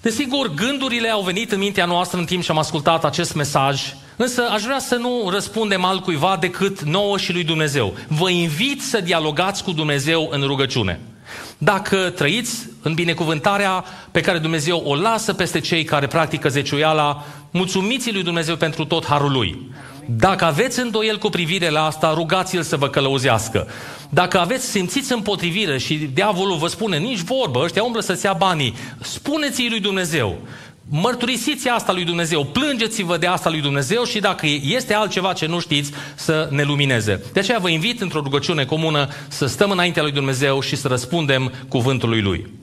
Desigur, 0.00 0.54
gândurile 0.54 1.08
au 1.08 1.22
venit 1.22 1.52
în 1.52 1.58
mintea 1.58 1.84
noastră 1.84 2.18
în 2.18 2.24
timp 2.24 2.42
ce 2.42 2.50
am 2.50 2.58
ascultat 2.58 3.04
acest 3.04 3.34
mesaj, 3.34 3.94
însă 4.16 4.48
aș 4.52 4.62
vrea 4.62 4.78
să 4.78 4.94
nu 4.94 5.28
răspundem 5.30 5.84
altcuiva 5.84 6.36
decât 6.40 6.82
nouă 6.82 7.18
și 7.18 7.32
lui 7.32 7.44
Dumnezeu. 7.44 7.94
Vă 8.08 8.30
invit 8.30 8.82
să 8.82 9.00
dialogați 9.00 9.64
cu 9.64 9.72
Dumnezeu 9.72 10.28
în 10.30 10.42
rugăciune. 10.42 11.00
Dacă 11.58 11.96
trăiți 11.96 12.68
în 12.82 12.94
binecuvântarea 12.94 13.84
pe 14.10 14.20
care 14.20 14.38
Dumnezeu 14.38 14.82
o 14.84 14.94
lasă 14.94 15.32
peste 15.32 15.60
cei 15.60 15.84
care 15.84 16.06
practică 16.06 16.48
zeciuiala, 16.48 17.24
mulțumiți 17.50 18.12
lui 18.12 18.22
Dumnezeu 18.22 18.56
pentru 18.56 18.84
tot 18.84 19.06
harul 19.06 19.32
lui. 19.32 19.70
Dacă 20.06 20.44
aveți 20.44 20.80
îndoiel 20.80 21.18
cu 21.18 21.28
privire 21.28 21.68
la 21.68 21.84
asta, 21.84 22.12
rugați-l 22.14 22.62
să 22.62 22.76
vă 22.76 22.88
călăuzească. 22.88 23.68
Dacă 24.08 24.38
aveți, 24.38 24.66
simțiți 24.70 25.12
împotrivire 25.12 25.78
și 25.78 25.94
diavolul 25.94 26.56
vă 26.56 26.66
spune, 26.66 26.98
nici 26.98 27.20
vorbă, 27.20 27.60
ăștia 27.62 27.82
umblă 27.82 28.00
să-ți 28.00 28.24
ia 28.24 28.32
banii, 28.32 28.74
spuneți-i 29.00 29.68
lui 29.68 29.80
Dumnezeu. 29.80 30.38
Mărturisiți 30.92 31.68
asta 31.68 31.92
lui 31.92 32.04
Dumnezeu, 32.04 32.44
plângeți-vă 32.44 33.16
de 33.16 33.26
asta 33.26 33.50
lui 33.50 33.60
Dumnezeu 33.60 34.04
și 34.04 34.20
dacă 34.20 34.46
este 34.62 34.94
altceva 34.94 35.32
ce 35.32 35.46
nu 35.46 35.60
știți, 35.60 35.92
să 36.14 36.48
ne 36.50 36.62
lumineze. 36.62 37.24
De 37.32 37.40
aceea 37.40 37.58
vă 37.58 37.68
invit 37.68 38.00
într-o 38.00 38.20
rugăciune 38.20 38.64
comună 38.64 39.08
să 39.28 39.46
stăm 39.46 39.70
înaintea 39.70 40.02
lui 40.02 40.12
Dumnezeu 40.12 40.60
și 40.60 40.76
să 40.76 40.88
răspundem 40.88 41.52
cuvântului 41.68 42.20
Lui. 42.20 42.59